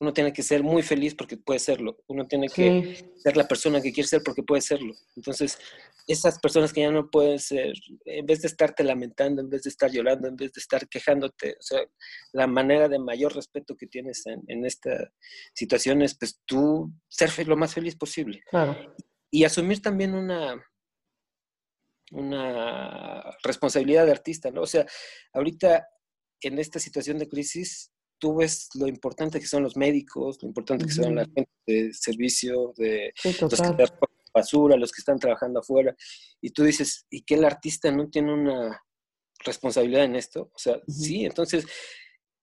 uno 0.00 0.12
tiene 0.12 0.32
que 0.32 0.42
ser 0.42 0.62
muy 0.62 0.82
feliz 0.82 1.14
porque 1.14 1.36
puede 1.36 1.58
serlo. 1.58 1.96
Uno 2.06 2.26
tiene 2.26 2.48
que 2.48 3.12
ser 3.16 3.36
la 3.36 3.46
persona 3.46 3.80
que 3.80 3.92
quiere 3.92 4.08
ser 4.08 4.22
porque 4.24 4.42
puede 4.42 4.60
serlo. 4.60 4.94
Entonces, 5.16 5.58
esas 6.06 6.38
personas 6.38 6.72
que 6.72 6.82
ya 6.82 6.90
no 6.90 7.10
pueden 7.10 7.38
ser, 7.38 7.72
en 8.04 8.26
vez 8.26 8.42
de 8.42 8.48
estarte 8.48 8.84
lamentando, 8.84 9.40
en 9.40 9.48
vez 9.48 9.62
de 9.62 9.70
estar 9.70 9.90
llorando, 9.90 10.28
en 10.28 10.36
vez 10.36 10.52
de 10.52 10.60
estar 10.60 10.88
quejándote, 10.88 11.52
o 11.52 11.62
sea, 11.62 11.80
la 12.32 12.46
manera 12.46 12.88
de 12.88 12.98
mayor 12.98 13.34
respeto 13.34 13.76
que 13.76 13.86
tienes 13.86 14.26
en, 14.26 14.42
en 14.48 14.66
esta 14.66 15.12
situación 15.54 16.02
es, 16.02 16.16
pues, 16.16 16.40
tú 16.44 16.92
ser 17.08 17.46
lo 17.46 17.56
más 17.56 17.74
feliz 17.74 17.96
posible. 17.96 18.42
Claro. 18.50 18.94
Y 19.34 19.42
asumir 19.42 19.82
también 19.82 20.14
una, 20.14 20.64
una 22.12 23.36
responsabilidad 23.42 24.06
de 24.06 24.12
artista, 24.12 24.52
¿no? 24.52 24.60
O 24.60 24.66
sea, 24.66 24.86
ahorita 25.32 25.88
en 26.40 26.60
esta 26.60 26.78
situación 26.78 27.18
de 27.18 27.28
crisis, 27.28 27.90
tú 28.20 28.36
ves 28.36 28.68
lo 28.74 28.86
importante 28.86 29.40
que 29.40 29.48
son 29.48 29.64
los 29.64 29.76
médicos, 29.76 30.40
lo 30.40 30.46
importante 30.46 30.84
que 30.84 30.92
son 30.92 31.16
la 31.16 31.24
gente 31.24 31.50
de 31.66 31.92
servicio, 31.92 32.74
de 32.76 33.12
los 33.24 33.36
que 33.36 33.54
están 33.56 33.76
basura, 34.32 34.76
los 34.76 34.92
que 34.92 35.00
están 35.00 35.18
trabajando 35.18 35.58
afuera, 35.58 35.96
y 36.40 36.50
tú 36.50 36.62
dices, 36.62 37.04
¿y 37.10 37.22
qué 37.24 37.34
el 37.34 37.44
artista 37.44 37.90
no 37.90 38.08
tiene 38.10 38.32
una 38.32 38.84
responsabilidad 39.44 40.04
en 40.04 40.14
esto? 40.14 40.52
O 40.54 40.58
sea, 40.58 40.80
sí, 40.86 41.24
entonces, 41.24 41.66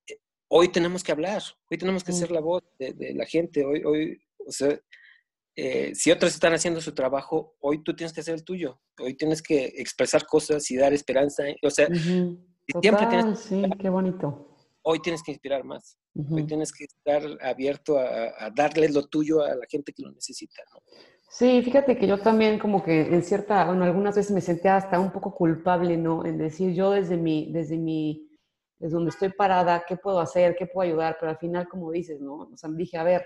eh, 0.10 0.18
hoy 0.50 0.68
tenemos 0.74 1.06
que 1.06 1.14
hablar, 1.14 1.42
hoy 1.70 1.78
tenemos 1.78 2.04
que 2.04 2.12
ser 2.12 2.32
la 2.32 2.42
voz 2.42 2.64
de, 2.78 3.14
la 3.14 3.26
gente, 3.26 3.64
hoy, 3.64 3.82
hoy, 3.86 4.22
o 4.46 4.52
sea, 4.52 4.78
eh, 5.64 5.96
si 5.96 6.12
otros 6.12 6.34
están 6.34 6.54
haciendo 6.54 6.82
su 6.82 6.94
trabajo, 6.94 7.56
hoy 7.60 7.84
tú 7.84 7.96
tienes 7.96 8.14
que 8.14 8.22
hacer 8.22 8.36
el 8.36 8.44
tuyo, 8.44 8.82
hoy 9.00 9.16
tienes 9.16 9.42
que 9.42 9.66
expresar 9.78 10.26
cosas 10.26 10.70
y 10.72 10.78
dar 10.78 10.94
esperanza, 10.94 11.44
o 11.64 11.70
sea, 11.70 11.88
siempre 12.82 13.08
tienes... 13.08 13.40
Sí, 13.40 13.64
qué 13.80 13.90
bonito 13.90 14.52
hoy 14.84 15.00
tienes 15.00 15.24
que 15.24 15.32
inspirar 15.32 15.64
más. 15.64 15.98
Hoy 16.30 16.46
tienes 16.46 16.74
que 16.74 16.84
estar 16.84 17.22
abierto 17.42 17.98
a, 17.98 18.50
darle 18.54 18.90
lo 18.90 19.08
tuyo 19.08 19.42
a 19.42 19.56
la 19.56 19.66
gente 19.70 19.94
que 19.94 20.04
lo 20.04 20.12
necesita. 20.12 20.62
¿no? 20.74 20.82
Sí, 21.30 21.62
fíjate 21.64 21.98
que 21.98 22.08
yo 22.08 22.20
también 22.20 22.60
como 22.60 22.84
que 22.84 23.02
en 23.02 23.24
cierta, 23.24 23.66
bueno, 23.66 23.86
algunas 23.86 24.16
veces 24.16 24.32
me 24.32 24.42
sentía 24.42 24.76
hasta 24.76 25.00
un 25.00 25.12
poco 25.12 25.34
culpable, 25.34 25.96
¿no? 25.96 26.26
En 26.26 26.38
decir 26.38 26.74
yo 26.74 26.92
desde 26.92 27.16
mi, 27.16 27.52
desde 27.54 27.78
mi, 27.78 28.30
desde 28.78 28.94
donde 28.94 29.12
estoy 29.12 29.30
parada, 29.30 29.86
¿qué 29.88 29.96
puedo 29.96 30.20
hacer? 30.20 30.56
¿Qué 30.58 30.66
puedo 30.66 30.90
ayudar? 30.90 31.16
Pero 31.20 31.32
al 31.32 31.38
final, 31.38 31.70
como 31.70 31.92
dices, 31.92 32.20
¿no? 32.20 32.50
O 32.52 32.58
sea, 32.58 32.70
dije, 32.74 32.98
a 32.98 33.04
ver, 33.04 33.26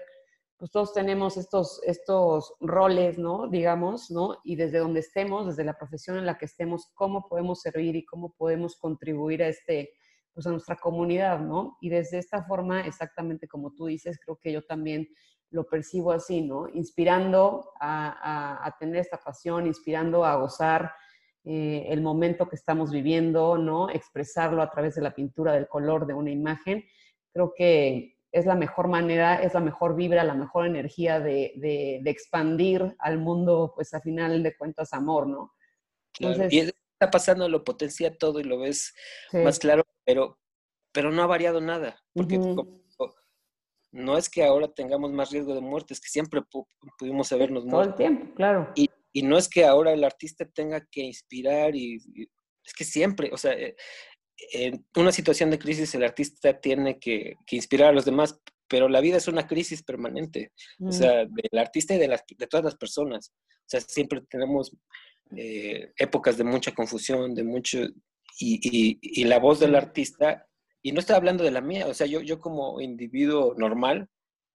pues 0.57 0.71
todos 0.71 0.93
tenemos 0.93 1.35
estos, 1.37 1.81
estos 1.83 2.53
roles, 2.61 3.17
¿no? 3.17 3.47
Digamos, 3.47 4.09
¿no? 4.09 4.37
Y 4.43 4.55
desde 4.55 4.79
donde 4.79 5.01
estemos, 5.01 5.47
desde 5.47 5.65
la 5.65 5.77
profesión 5.77 6.17
en 6.17 6.25
la 6.25 6.37
que 6.37 6.45
estemos, 6.45 6.91
¿cómo 6.93 7.27
podemos 7.27 7.61
servir 7.61 7.95
y 7.95 8.05
cómo 8.05 8.33
podemos 8.37 8.77
contribuir 8.77 9.43
a 9.43 9.49
este, 9.49 9.91
pues 10.33 10.47
a 10.47 10.51
nuestra 10.51 10.77
comunidad, 10.77 11.39
¿no? 11.41 11.77
Y 11.81 11.89
desde 11.89 12.19
esta 12.19 12.43
forma, 12.45 12.81
exactamente 12.81 13.47
como 13.47 13.73
tú 13.73 13.87
dices, 13.87 14.17
creo 14.23 14.37
que 14.41 14.53
yo 14.53 14.61
también 14.63 15.07
lo 15.49 15.65
percibo 15.65 16.11
así, 16.11 16.41
¿no? 16.41 16.67
Inspirando 16.69 17.71
a, 17.79 18.73
tener 18.79 18.97
esta 18.97 19.17
pasión, 19.17 19.67
inspirando 19.67 20.23
a 20.23 20.35
gozar 20.35 20.93
eh, 21.43 21.85
el 21.89 22.01
momento 22.01 22.47
que 22.47 22.55
estamos 22.55 22.91
viviendo, 22.91 23.57
¿no? 23.57 23.89
Expresarlo 23.89 24.61
a 24.61 24.69
través 24.69 24.95
de 24.95 25.01
la 25.01 25.13
pintura, 25.13 25.53
del 25.53 25.67
color 25.67 26.07
de 26.07 26.13
una 26.13 26.31
imagen. 26.31 26.83
Creo 27.33 27.53
que 27.55 28.14
es 28.35 28.45
la 28.45 28.55
mejor 28.55 28.89
manera, 28.89 29.41
es 29.41 29.53
la 29.53 29.61
mejor 29.61 29.95
vibra, 29.95 30.25
la 30.25 30.33
mejor 30.33 30.67
energía 30.67 31.21
de, 31.21 32.01
expandir 32.05 32.95
al 32.99 33.17
mundo, 33.17 33.71
pues 33.73 33.93
a 33.93 34.01
final 34.01 34.43
de 34.43 34.57
cuentas, 34.57 34.91
amor, 34.91 35.25
¿no? 35.25 35.53
Entonces, 36.19 36.73
está 36.93 37.09
pasando, 37.09 37.47
lo 37.47 37.63
potencia 37.63 38.17
todo 38.17 38.41
y 38.41 38.43
lo 38.43 38.59
ves 38.59 38.93
más 39.33 39.59
claro 39.59 39.83
pero, 40.05 40.37
pero 40.91 41.11
no 41.11 41.23
ha 41.23 41.27
variado 41.27 41.61
nada, 41.61 41.97
porque 42.13 42.37
no 43.91 44.17
es 44.17 44.29
que 44.29 44.43
ahora 44.43 44.67
tengamos 44.67 45.11
más 45.13 45.31
riesgo 45.31 45.55
de 45.55 45.61
muerte, 45.61 45.93
es 45.93 46.01
que 46.01 46.09
siempre 46.09 46.41
pudimos 46.99 47.31
habernos 47.31 47.63
muerto. 47.63 47.95
Todo 47.95 48.07
el 48.07 48.15
tiempo, 48.15 48.35
claro. 48.35 48.71
Y, 48.75 48.89
y, 49.13 49.23
no 49.23 49.37
es 49.37 49.47
que 49.47 49.63
ahora 49.63 49.93
el 49.93 50.03
artista 50.03 50.45
tenga 50.45 50.85
que 50.91 51.01
inspirar, 51.01 51.73
y, 51.73 51.95
es 52.65 52.73
que 52.73 52.83
siempre, 52.83 53.29
o 53.31 53.37
sea, 53.37 53.53
eh, 53.53 53.75
en 54.51 54.85
una 54.95 55.11
situación 55.11 55.49
de 55.49 55.59
crisis 55.59 55.95
el 55.95 56.03
artista 56.03 56.59
tiene 56.59 56.99
que, 56.99 57.35
que, 57.45 57.55
inspirar 57.55 57.89
a 57.89 57.93
los 57.93 58.05
demás, 58.05 58.39
pero 58.67 58.89
la 58.89 59.01
vida 59.01 59.17
es 59.17 59.27
una 59.27 59.47
crisis 59.47 59.83
permanente, 59.83 60.51
o 60.79 60.91
sea, 60.91 61.25
del 61.25 61.59
artista 61.59 61.95
y 61.95 61.99
de, 61.99 62.07
las, 62.07 62.23
de 62.27 62.47
todas 62.47 62.63
las 62.63 62.75
personas. 62.75 63.31
O 63.31 63.67
sea, 63.67 63.81
siempre 63.81 64.21
tenemos 64.29 64.75
eh, 65.35 65.91
épocas 65.97 66.37
de 66.37 66.43
mucha 66.43 66.73
confusión, 66.73 67.33
de 67.33 67.43
mucho, 67.43 67.79
y, 68.39 69.23
la 69.23 69.39
voz 69.39 69.59
del 69.59 69.75
artista, 69.75 70.47
y 70.81 70.91
no 70.91 70.99
estoy 70.99 71.15
hablando 71.15 71.43
de 71.43 71.51
la 71.51 71.61
mía, 71.61 71.87
o 71.87 71.93
sea, 71.93 72.07
yo, 72.07 72.21
yo 72.21 72.39
como 72.39 72.81
individuo 72.81 73.55
normal 73.57 74.09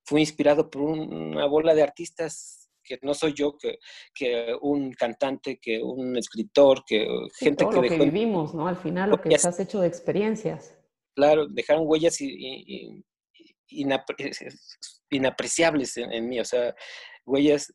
fui 0.04 0.20
inspirado 0.20 0.70
por 0.70 0.82
una 0.82 1.46
bola 1.46 1.74
de 1.74 1.82
artistas 1.82 2.59
que 2.96 3.06
no 3.06 3.14
soy 3.14 3.32
yo, 3.34 3.56
que, 3.56 3.78
que 4.14 4.54
un 4.60 4.92
cantante, 4.92 5.58
que 5.60 5.82
un 5.82 6.16
escritor, 6.16 6.82
que 6.84 7.06
gente 7.38 7.64
todo 7.64 7.82
que... 7.82 7.90
Lo 7.90 7.96
que 7.98 8.04
vivimos, 8.04 8.54
¿no? 8.54 8.66
Al 8.66 8.76
final 8.76 9.10
lo 9.10 9.20
que 9.20 9.34
has 9.34 9.60
hecho 9.60 9.80
de 9.80 9.88
experiencias. 9.88 10.74
Claro, 11.14 11.46
dejaron 11.48 11.84
huellas 11.86 12.18
inapreciables 15.10 15.96
en, 15.96 16.28
mí, 16.28 16.40
o 16.40 16.44
sea, 16.44 16.74
huellas 17.26 17.72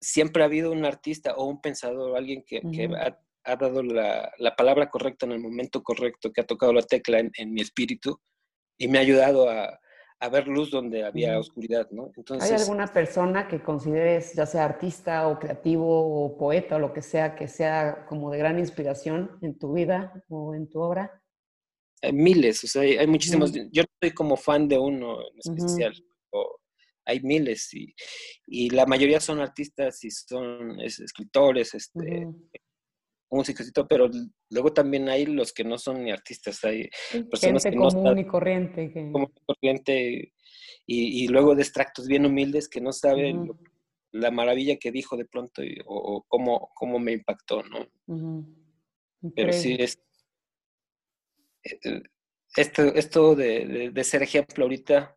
siempre 0.00 0.42
ha 0.42 0.46
habido 0.46 0.72
un 0.72 0.84
artista 0.84 1.34
o 1.34 1.44
un 1.44 1.60
pensador, 1.60 2.16
alguien 2.16 2.42
que, 2.46 2.60
que 2.72 2.88
ha 3.44 3.56
dado 3.56 3.82
la, 3.82 4.32
la, 4.38 4.56
palabra 4.56 4.88
correcta 4.88 5.26
en 5.26 5.32
el 5.32 5.40
momento 5.40 5.82
correcto, 5.82 6.32
que 6.32 6.40
ha 6.40 6.46
tocado 6.46 6.72
la 6.72 6.82
tecla 6.82 7.18
en, 7.18 7.30
en 7.36 7.52
mi 7.52 7.60
espíritu 7.60 8.20
y 8.78 8.88
me 8.88 8.98
ha 8.98 9.02
ayudado 9.02 9.50
a, 9.50 9.78
a 10.20 10.28
ver 10.28 10.46
luz 10.46 10.70
donde 10.70 11.04
había 11.04 11.38
oscuridad, 11.38 11.90
¿no? 11.90 12.12
Entonces, 12.14 12.50
¿Hay 12.50 12.60
alguna 12.60 12.86
persona 12.86 13.48
que 13.48 13.62
consideres, 13.62 14.34
ya 14.34 14.44
sea 14.44 14.66
artista 14.66 15.26
o 15.28 15.38
creativo 15.38 16.24
o 16.24 16.36
poeta 16.36 16.76
o 16.76 16.78
lo 16.78 16.92
que 16.92 17.00
sea, 17.00 17.34
que 17.34 17.48
sea 17.48 18.04
como 18.06 18.30
de 18.30 18.38
gran 18.38 18.58
inspiración 18.58 19.38
en 19.40 19.58
tu 19.58 19.72
vida 19.72 20.22
o 20.28 20.54
en 20.54 20.68
tu 20.68 20.80
obra? 20.80 21.22
Hay 22.02 22.12
miles, 22.12 22.62
o 22.64 22.66
sea, 22.66 22.82
hay, 22.82 23.06
muchísimos. 23.06 23.52
Yo 23.72 23.82
no 23.82 23.88
soy 24.00 24.10
como 24.12 24.36
fan 24.36 24.68
de 24.68 24.78
uno 24.78 25.20
en 25.22 25.38
especial, 25.38 25.94
hay 27.06 27.20
miles 27.20 27.72
y, 27.74 27.94
y, 28.46 28.70
la 28.70 28.86
mayoría 28.86 29.20
son 29.20 29.40
artistas 29.40 30.04
y 30.04 30.10
son 30.10 30.78
escritores, 30.80 31.74
este, 31.74 32.28
músicos 33.30 33.68
y 33.68 33.72
todo, 33.72 33.86
pero 33.86 34.10
luego 34.50 34.72
también 34.72 35.08
hay 35.08 35.26
los 35.26 35.52
que 35.52 35.64
no 35.64 35.78
son 35.78 36.04
ni 36.04 36.10
artistas, 36.10 36.62
hay 36.64 36.88
personas 37.30 37.64
que 37.64 37.74
común 37.74 38.02
no 38.02 38.18
y 38.18 38.26
corriente. 38.26 38.92
Que... 38.92 39.12
corriente 39.46 40.32
y, 40.86 41.24
y, 41.24 41.28
luego 41.28 41.54
de 41.54 41.62
extractos 41.62 42.06
bien 42.06 42.26
humildes 42.26 42.68
que 42.68 42.80
no 42.80 42.92
saben 42.92 43.50
la 44.12 44.30
maravilla 44.30 44.76
que 44.76 44.90
dijo 44.90 45.16
de 45.16 45.24
pronto 45.24 45.62
o, 45.86 46.24
cómo, 46.26 46.70
cómo, 46.74 46.98
me 46.98 47.12
impactó, 47.12 47.62
¿no? 47.62 47.86
Pero 49.34 49.52
sí 49.52 49.76
es... 49.78 50.02
Eh, 51.62 51.78
eh, 51.84 52.02
esto, 52.56 52.82
esto 52.82 53.36
de, 53.36 53.90
de, 53.92 54.04
ser 54.04 54.24
ejemplo 54.24 54.64
ahorita, 54.64 55.16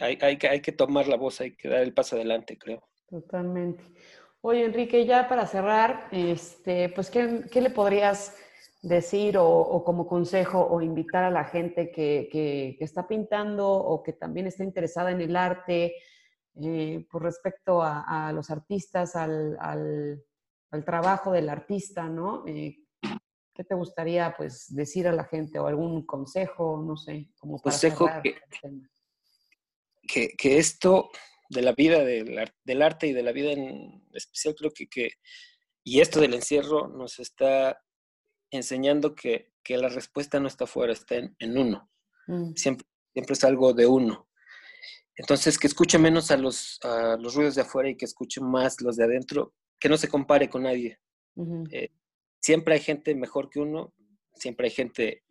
hay, 0.00 0.16
hay, 0.22 0.38
hay 0.48 0.60
que 0.62 0.72
tomar 0.72 1.06
la 1.06 1.16
voz, 1.16 1.42
hay 1.42 1.54
que 1.54 1.68
dar 1.68 1.82
el 1.82 1.92
paso 1.92 2.16
adelante, 2.16 2.56
creo. 2.56 2.88
Totalmente. 3.10 3.84
Oye, 4.42 4.64
Enrique, 4.64 5.06
ya 5.06 5.28
para 5.28 5.46
cerrar, 5.46 6.08
este, 6.10 6.88
pues, 6.88 7.10
¿qué, 7.10 7.60
le 7.60 7.70
podrías 7.70 8.36
decir 8.82 9.36
o, 9.38 9.82
como 9.84 10.06
consejo 10.06 10.60
o 10.60 10.82
invitar 10.82 11.24
a 11.24 11.30
la 11.30 11.44
gente 11.44 11.90
que, 11.90 12.76
está 12.80 13.06
pintando 13.06 13.70
o 13.70 14.02
que 14.02 14.12
también 14.12 14.48
está 14.48 14.64
interesada 14.64 15.12
en 15.12 15.20
el 15.20 15.36
arte, 15.36 15.94
eh, 16.60 17.06
por 17.10 17.22
respecto 17.22 17.80
a, 17.82 18.32
los 18.34 18.50
artistas, 18.50 19.14
al, 19.16 19.56
al 20.72 20.84
trabajo 20.84 21.32
del 21.32 21.48
artista, 21.48 22.08
¿no? 22.08 22.44
Eh, 22.46 22.78
¿Qué 23.54 23.64
te 23.64 23.74
gustaría 23.74 24.34
pues 24.36 24.74
decir 24.74 25.06
a 25.06 25.12
la 25.12 25.24
gente 25.24 25.58
o 25.58 25.66
algún 25.66 26.06
consejo, 26.06 26.82
no 26.84 26.96
sé, 26.96 27.28
como 27.38 27.58
para 27.58 27.74
consejo 27.74 28.08
que, 28.22 28.36
que, 30.08 30.28
que, 30.36 30.58
esto 30.58 31.10
de 31.52 31.62
la 31.62 31.72
vida 31.72 32.04
del, 32.04 32.50
del, 32.64 32.82
arte 32.82 33.06
y 33.06 33.12
de 33.12 33.22
la 33.22 33.32
vida 33.32 33.52
en 33.52 34.02
especial 34.12 34.54
creo 34.54 34.72
que, 34.72 34.86
que 34.88 35.10
y 35.84 36.00
esto 36.00 36.20
del 36.20 36.34
encierro 36.34 36.88
nos 36.88 37.18
está 37.18 37.82
enseñando 38.50 39.14
que, 39.14 39.52
que 39.62 39.76
la 39.76 39.88
respuesta 39.88 40.40
no 40.40 40.48
está 40.48 40.66
fuera, 40.66 40.92
está 40.92 41.16
en, 41.16 41.34
en 41.38 41.58
uno. 41.58 41.90
Mm. 42.26 42.54
Siempre, 42.54 42.86
siempre 43.12 43.32
es 43.34 43.44
algo 43.44 43.72
de 43.72 43.86
uno. 43.86 44.28
Entonces, 45.16 45.58
que 45.58 45.66
escuche 45.66 45.98
menos 45.98 46.30
a 46.30 46.36
los, 46.36 46.78
a 46.82 47.16
los 47.18 47.34
ruidos 47.34 47.54
de 47.54 47.62
afuera 47.62 47.88
y 47.88 47.96
que 47.96 48.04
escuche 48.04 48.40
más 48.40 48.80
los 48.80 48.96
de 48.96 49.04
adentro, 49.04 49.54
que 49.78 49.88
no 49.88 49.96
se 49.96 50.08
compare 50.08 50.48
con 50.48 50.62
nadie. 50.62 50.98
eh, 51.70 51.90
siempre 52.40 52.74
hay 52.74 52.80
gente 52.80 53.14
mejor 53.14 53.50
que 53.50 53.60
uno, 53.60 53.94
siempre 54.34 54.66
hay 54.66 54.72
gente 54.72 55.24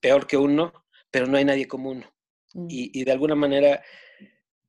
peor 0.00 0.26
que 0.26 0.36
uno, 0.36 0.72
pero 1.10 1.26
no 1.26 1.36
hay 1.36 1.44
nadie 1.44 1.68
como 1.68 1.90
uno. 1.90 2.12
Mm. 2.54 2.66
Y, 2.68 3.00
y, 3.00 3.04
de 3.04 3.12
alguna 3.12 3.34
manera, 3.34 3.82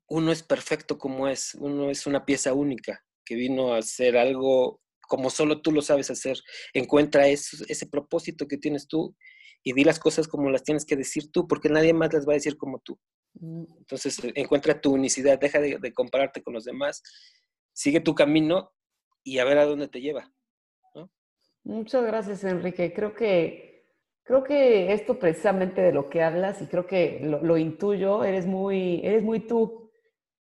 uno 0.08 0.32
es 0.32 0.44
perfecto 0.44 0.98
como 0.98 1.28
es, 1.28 1.56
uno 1.56 1.90
es 1.90 2.06
una 2.08 2.26
pieza 2.26 2.54
única 2.54 3.04
que 3.26 3.36
vino 3.36 3.74
a 3.74 3.80
hacer 3.80 4.18
algo 4.18 4.82
como 5.08 5.30
solo 5.30 5.62
tú 5.62 5.72
lo 5.72 5.82
sabes 5.82 6.10
hacer. 6.10 6.38
Encuentra 6.74 7.28
eso, 7.28 7.64
ese 7.68 7.88
propósito 7.88 8.48
que 8.48 8.58
tienes 8.58 8.88
tú 8.88 9.16
y 9.64 9.74
di 9.74 9.84
las 9.84 10.00
cosas 10.00 10.28
como 10.28 10.50
las 10.50 10.64
tienes 10.64 10.86
que 10.86 10.96
decir 10.96 11.32
tú, 11.32 11.48
porque 11.48 11.70
nadie 11.70 11.94
más 11.94 12.14
las 12.14 12.28
va 12.28 12.34
a 12.34 12.36
decir 12.36 12.58
como 12.58 12.80
tú. 12.80 13.00
Mm. 13.34 13.66
Entonces, 13.80 14.18
encuentra 14.36 14.80
tu 14.80 14.94
unicidad, 14.94 15.40
deja 15.40 15.60
de, 15.60 15.78
de 15.80 15.94
compararte 15.94 16.42
con 16.44 16.54
los 16.54 16.66
demás, 16.66 17.02
sigue 17.74 18.00
tu 18.00 18.16
camino 18.16 18.72
y 19.24 19.40
a 19.40 19.46
ver 19.46 19.58
a 19.58 19.66
dónde 19.66 19.88
te 19.88 20.02
lleva. 20.02 20.32
Muchas 21.66 22.06
gracias, 22.06 22.44
Enrique. 22.44 22.94
Creo 22.94 23.16
que, 23.16 23.88
creo 24.24 24.44
que 24.44 24.94
esto 24.94 25.18
precisamente 25.18 25.82
de 25.82 25.92
lo 25.92 26.10
que 26.12 26.22
hablas 26.22 26.62
y 26.62 26.68
creo 26.68 26.86
que 26.86 27.20
lo, 27.24 27.42
lo, 27.42 27.58
intuyo, 27.58 28.24
eres 28.24 28.46
muy, 28.46 29.02
eres 29.04 29.24
muy 29.24 29.40
tú. 29.40 29.85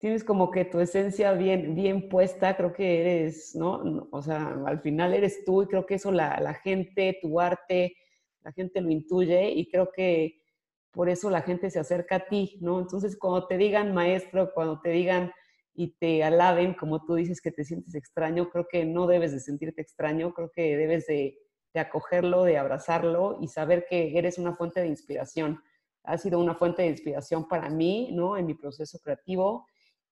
Tienes 0.03 0.25
como 0.25 0.51
que 0.51 0.65
tu 0.65 0.81
esencia 0.81 1.31
bien, 1.31 1.75
bien 1.75 2.09
puesta, 2.09 2.57
creo 2.57 2.73
que 2.73 2.99
eres, 2.99 3.55
¿no? 3.55 4.09
O 4.11 4.21
sea, 4.21 4.61
al 4.65 4.81
final 4.81 5.13
eres 5.13 5.45
tú 5.45 5.63
y 5.63 5.67
creo 5.67 5.85
que 5.85 5.93
eso 5.95 6.11
la, 6.11 6.41
la 6.41 6.55
gente, 6.55 7.19
tu 7.21 7.39
arte, 7.39 7.95
la 8.41 8.51
gente 8.51 8.81
lo 8.81 8.91
intuye 8.91 9.51
y 9.51 9.69
creo 9.69 9.93
que 9.93 10.41
por 10.91 11.07
eso 11.07 11.29
la 11.29 11.41
gente 11.41 11.69
se 11.69 11.79
acerca 11.79 12.17
a 12.17 12.27
ti, 12.27 12.57
¿no? 12.59 12.81
Entonces, 12.81 13.15
cuando 13.17 13.47
te 13.47 13.55
digan 13.55 13.93
maestro, 13.93 14.51
cuando 14.53 14.81
te 14.81 14.89
digan 14.89 15.31
y 15.73 15.95
te 15.95 16.21
alaben, 16.21 16.73
como 16.73 17.05
tú 17.05 17.15
dices 17.15 17.39
que 17.39 17.53
te 17.53 17.63
sientes 17.63 17.95
extraño, 17.95 18.49
creo 18.49 18.67
que 18.69 18.83
no 18.83 19.07
debes 19.07 19.31
de 19.31 19.39
sentirte 19.39 19.81
extraño, 19.81 20.33
creo 20.33 20.51
que 20.51 20.75
debes 20.75 21.07
de, 21.07 21.37
de 21.73 21.79
acogerlo, 21.79 22.43
de 22.43 22.57
abrazarlo 22.57 23.37
y 23.39 23.47
saber 23.47 23.85
que 23.89 24.17
eres 24.17 24.37
una 24.37 24.53
fuente 24.53 24.81
de 24.81 24.87
inspiración. 24.87 25.63
Ha 26.03 26.17
sido 26.17 26.41
una 26.41 26.55
fuente 26.55 26.81
de 26.81 26.89
inspiración 26.89 27.47
para 27.47 27.69
mí, 27.69 28.09
¿no? 28.11 28.35
En 28.35 28.47
mi 28.47 28.53
proceso 28.53 28.99
creativo 28.99 29.65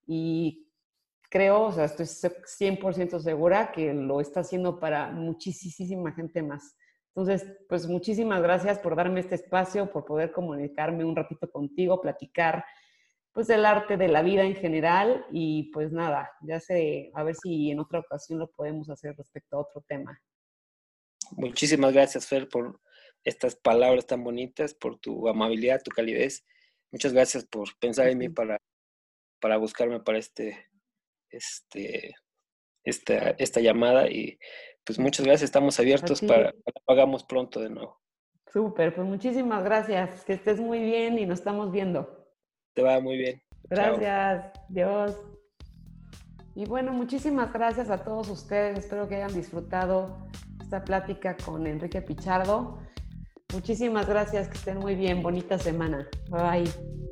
y 0.06 0.68
creo, 1.30 1.62
o 1.62 1.72
sea, 1.72 1.86
estoy 1.86 2.06
100% 2.06 3.20
segura 3.20 3.72
que 3.72 3.94
lo 3.94 4.20
está 4.20 4.40
haciendo 4.40 4.78
para 4.78 5.10
muchísima 5.10 6.12
gente 6.12 6.42
más. 6.42 6.76
Entonces, 7.14 7.46
pues 7.68 7.86
muchísimas 7.86 8.42
gracias 8.42 8.78
por 8.78 8.96
darme 8.96 9.20
este 9.20 9.34
espacio, 9.34 9.90
por 9.90 10.04
poder 10.04 10.32
comunicarme 10.32 11.04
un 11.04 11.16
ratito 11.16 11.50
contigo, 11.50 12.00
platicar, 12.00 12.64
pues 13.32 13.48
el 13.50 13.64
arte 13.64 13.96
de 13.96 14.08
la 14.08 14.22
vida 14.22 14.44
en 14.44 14.54
general 14.56 15.24
y 15.30 15.70
pues 15.72 15.90
nada, 15.90 16.30
ya 16.42 16.60
sé, 16.60 17.10
a 17.14 17.22
ver 17.22 17.34
si 17.34 17.70
en 17.70 17.80
otra 17.80 18.00
ocasión 18.00 18.38
lo 18.38 18.50
podemos 18.50 18.90
hacer 18.90 19.14
respecto 19.16 19.56
a 19.56 19.60
otro 19.60 19.82
tema. 19.88 20.18
Muchísimas 21.32 21.94
gracias, 21.94 22.26
Fer, 22.26 22.48
por 22.48 22.80
estas 23.24 23.56
palabras 23.56 24.06
tan 24.06 24.22
bonitas, 24.22 24.74
por 24.74 24.98
tu 24.98 25.28
amabilidad, 25.28 25.82
tu 25.82 25.90
calidez. 25.90 26.44
Muchas 26.90 27.14
gracias 27.14 27.46
por 27.46 27.68
pensar 27.78 28.08
en 28.08 28.18
mí 28.18 28.28
para, 28.28 28.58
para 29.42 29.58
buscarme 29.58 30.00
para 30.00 30.18
este, 30.18 30.70
este, 31.28 32.14
esta, 32.84 33.30
esta 33.30 33.60
llamada 33.60 34.08
y 34.08 34.38
pues 34.84 34.98
muchas 34.98 35.26
gracias, 35.26 35.48
estamos 35.48 35.78
abiertos 35.78 36.20
para, 36.20 36.52
para 36.52 36.72
que 36.74 36.82
lo 36.86 36.94
hagamos 36.94 37.24
pronto 37.24 37.60
de 37.60 37.68
nuevo. 37.68 38.00
Súper, 38.50 38.94
pues 38.94 39.06
muchísimas 39.06 39.64
gracias, 39.64 40.24
que 40.24 40.34
estés 40.34 40.60
muy 40.60 40.78
bien 40.80 41.18
y 41.18 41.26
nos 41.26 41.40
estamos 41.40 41.70
viendo. 41.72 42.28
Te 42.74 42.82
va 42.82 43.00
muy 43.00 43.18
bien. 43.18 43.42
Gracias, 43.64 44.52
Dios. 44.68 45.18
Y 46.54 46.66
bueno, 46.66 46.92
muchísimas 46.92 47.52
gracias 47.52 47.90
a 47.90 48.04
todos 48.04 48.28
ustedes. 48.28 48.78
Espero 48.78 49.08
que 49.08 49.16
hayan 49.16 49.34
disfrutado 49.34 50.28
esta 50.60 50.84
plática 50.84 51.36
con 51.36 51.66
Enrique 51.66 52.02
Pichardo. 52.02 52.78
Muchísimas 53.52 54.06
gracias, 54.06 54.48
que 54.48 54.58
estén 54.58 54.78
muy 54.78 54.94
bien. 54.94 55.22
Bonita 55.22 55.58
semana. 55.58 56.08
Bye 56.30 56.64
bye. 56.64 57.11